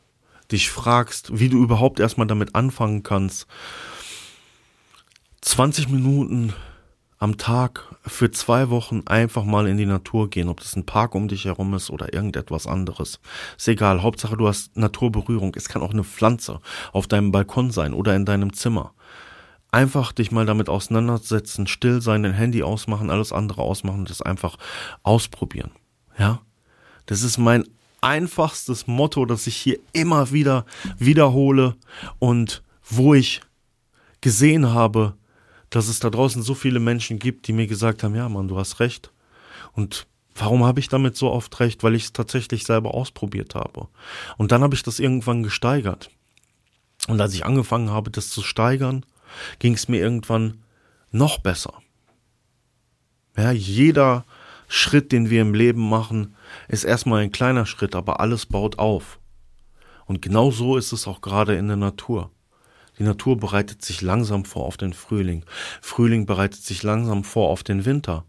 dich 0.52 0.70
fragst, 0.70 1.40
wie 1.40 1.50
du 1.50 1.58
überhaupt 1.64 2.00
erstmal 2.00 2.28
damit 2.28 2.54
anfangen 2.54 3.02
kannst, 3.02 3.48
20 5.42 5.90
Minuten 5.90 6.54
am 7.18 7.38
Tag 7.38 7.96
für 8.06 8.30
zwei 8.30 8.70
Wochen 8.70 9.02
einfach 9.08 9.44
mal 9.44 9.68
in 9.68 9.78
die 9.78 9.88
Natur 9.88 10.30
gehen, 10.30 10.50
ob 10.50 10.60
das 10.60 10.76
ein 10.76 10.86
Park 10.86 11.16
um 11.16 11.28
dich 11.28 11.46
herum 11.46 11.74
ist 11.74 11.90
oder 11.90 12.14
irgendetwas 12.14 12.68
anderes. 12.68 13.20
Ist 13.58 13.68
egal, 13.68 14.04
Hauptsache 14.04 14.38
du 14.38 14.48
hast 14.48 14.78
Naturberührung. 14.78 15.56
Es 15.56 15.68
kann 15.68 15.82
auch 15.82 15.94
eine 15.94 16.04
Pflanze 16.04 16.60
auf 16.94 17.08
deinem 17.08 17.32
Balkon 17.32 17.72
sein 17.72 17.96
oder 17.96 18.16
in 18.16 18.26
deinem 18.26 18.54
Zimmer. 18.54 18.94
Einfach 19.76 20.14
dich 20.14 20.32
mal 20.32 20.46
damit 20.46 20.70
auseinandersetzen, 20.70 21.68
still 21.68 22.02
sein, 22.02 22.24
dein 22.24 22.32
Handy 22.32 22.64
ausmachen, 22.64 23.10
alles 23.10 23.34
andere 23.34 23.62
ausmachen, 23.62 24.06
das 24.06 24.22
einfach 24.22 24.56
ausprobieren. 25.04 25.72
Ja? 26.18 26.40
Das 27.08 27.24
ist 27.24 27.38
mein 27.38 27.66
einfachstes 28.00 28.88
Motto, 28.88 29.26
das 29.26 29.48
ich 29.48 29.58
hier 29.58 29.78
immer 29.92 30.32
wieder 30.32 30.66
wiederhole 30.98 31.76
und 32.20 32.64
wo 32.90 33.16
ich 33.16 33.42
gesehen 34.22 34.72
habe, 34.74 35.16
dass 35.70 35.90
es 35.90 36.00
da 36.00 36.10
draußen 36.10 36.42
so 36.42 36.54
viele 36.54 36.80
Menschen 36.80 37.20
gibt, 37.20 37.50
die 37.50 37.52
mir 37.52 37.68
gesagt 37.68 38.02
haben, 38.02 38.16
ja 38.16 38.30
Mann, 38.30 38.48
du 38.48 38.58
hast 38.58 38.80
recht. 38.80 39.12
Und 39.74 40.08
warum 40.36 40.64
habe 40.64 40.80
ich 40.80 40.88
damit 40.88 41.18
so 41.18 41.30
oft 41.30 41.60
recht? 41.60 41.84
Weil 41.84 41.96
ich 41.96 42.06
es 42.06 42.14
tatsächlich 42.14 42.64
selber 42.64 42.94
ausprobiert 42.94 43.56
habe. 43.56 43.90
Und 44.38 44.54
dann 44.54 44.64
habe 44.64 44.74
ich 44.74 44.84
das 44.84 45.00
irgendwann 45.00 45.44
gesteigert. 45.44 46.12
Und 47.10 47.20
als 47.20 47.34
ich 47.34 47.46
angefangen 47.46 47.90
habe, 47.90 48.10
das 48.10 48.30
zu 48.30 48.42
steigern, 48.42 49.06
ging 49.60 49.74
es 49.74 49.88
mir 49.88 50.00
irgendwann 50.00 50.64
noch 51.12 51.40
besser. 51.40 51.74
Ja, 53.38 53.52
jeder 53.52 54.26
Schritt, 54.68 55.12
den 55.12 55.30
wir 55.30 55.42
im 55.42 55.54
Leben 55.54 55.88
machen, 55.88 56.36
ist 56.68 56.84
erstmal 56.84 57.22
ein 57.22 57.32
kleiner 57.32 57.66
Schritt, 57.66 57.96
aber 57.96 58.20
alles 58.20 58.46
baut 58.46 58.80
auf. 58.80 59.20
Und 60.06 60.22
genau 60.22 60.52
so 60.52 60.78
ist 60.78 60.92
es 60.92 61.08
auch 61.08 61.22
gerade 61.22 61.56
in 61.56 61.68
der 61.68 61.78
Natur. 61.78 62.32
Die 62.98 63.04
Natur 63.04 63.38
bereitet 63.38 63.84
sich 63.84 64.02
langsam 64.02 64.46
vor 64.46 64.66
auf 64.66 64.78
den 64.78 64.94
Frühling. 64.94 65.44
Frühling 65.82 66.26
bereitet 66.26 66.64
sich 66.64 66.84
langsam 66.84 67.24
vor 67.24 67.50
auf 67.50 67.64
den 67.64 67.86
Winter. 67.86 68.26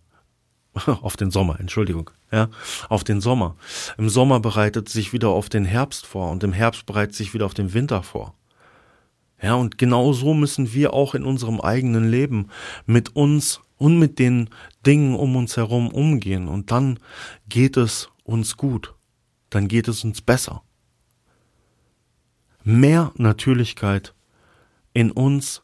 auf 0.86 1.16
den 1.16 1.30
Sommer, 1.30 1.60
Entschuldigung. 1.60 2.10
Ja, 2.32 2.48
auf 2.88 3.04
den 3.04 3.20
Sommer. 3.20 3.56
Im 3.96 4.08
Sommer 4.08 4.40
bereitet 4.40 4.88
sich 4.88 5.12
wieder 5.12 5.28
auf 5.28 5.48
den 5.48 5.64
Herbst 5.64 6.06
vor 6.06 6.30
und 6.30 6.42
im 6.42 6.52
Herbst 6.52 6.86
bereitet 6.86 7.14
sich 7.14 7.34
wieder 7.34 7.46
auf 7.46 7.54
den 7.54 7.72
Winter 7.72 8.02
vor. 8.02 8.34
Ja, 9.42 9.54
und 9.54 9.78
genau 9.78 10.12
so 10.12 10.34
müssen 10.34 10.72
wir 10.72 10.94
auch 10.94 11.14
in 11.14 11.24
unserem 11.24 11.60
eigenen 11.60 12.10
Leben 12.10 12.48
mit 12.86 13.14
uns 13.14 13.60
und 13.76 13.98
mit 13.98 14.18
den 14.18 14.48
Dingen 14.84 15.14
um 15.14 15.36
uns 15.36 15.56
herum 15.56 15.88
umgehen. 15.88 16.48
Und 16.48 16.70
dann 16.70 16.98
geht 17.48 17.76
es 17.76 18.08
uns 18.24 18.56
gut. 18.56 18.94
Dann 19.50 19.68
geht 19.68 19.88
es 19.88 20.04
uns 20.04 20.22
besser. 20.22 20.62
Mehr 22.64 23.12
Natürlichkeit 23.16 24.14
in 24.92 25.10
uns 25.10 25.62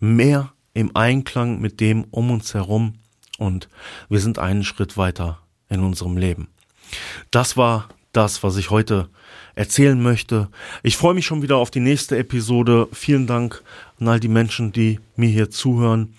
mehr 0.00 0.52
im 0.74 0.94
Einklang 0.96 1.60
mit 1.60 1.80
dem 1.80 2.04
um 2.10 2.30
uns 2.30 2.54
herum 2.54 2.94
und 3.38 3.68
wir 4.08 4.20
sind 4.20 4.38
einen 4.38 4.64
Schritt 4.64 4.96
weiter 4.96 5.38
in 5.68 5.80
unserem 5.80 6.16
Leben. 6.16 6.48
Das 7.30 7.56
war 7.56 7.88
das, 8.12 8.42
was 8.42 8.56
ich 8.56 8.70
heute 8.70 9.08
erzählen 9.54 10.00
möchte. 10.00 10.48
Ich 10.82 10.96
freue 10.96 11.14
mich 11.14 11.26
schon 11.26 11.42
wieder 11.42 11.56
auf 11.56 11.70
die 11.70 11.80
nächste 11.80 12.16
Episode. 12.16 12.88
Vielen 12.92 13.26
Dank 13.26 13.62
an 14.00 14.08
all 14.08 14.20
die 14.20 14.28
Menschen, 14.28 14.72
die 14.72 15.00
mir 15.16 15.28
hier 15.28 15.50
zuhören 15.50 16.14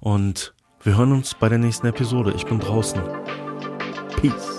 und 0.00 0.54
wir 0.82 0.96
hören 0.96 1.12
uns 1.12 1.34
bei 1.34 1.48
der 1.48 1.58
nächsten 1.58 1.86
Episode. 1.86 2.32
Ich 2.36 2.46
bin 2.46 2.60
draußen. 2.60 3.00
Peace. 4.20 4.57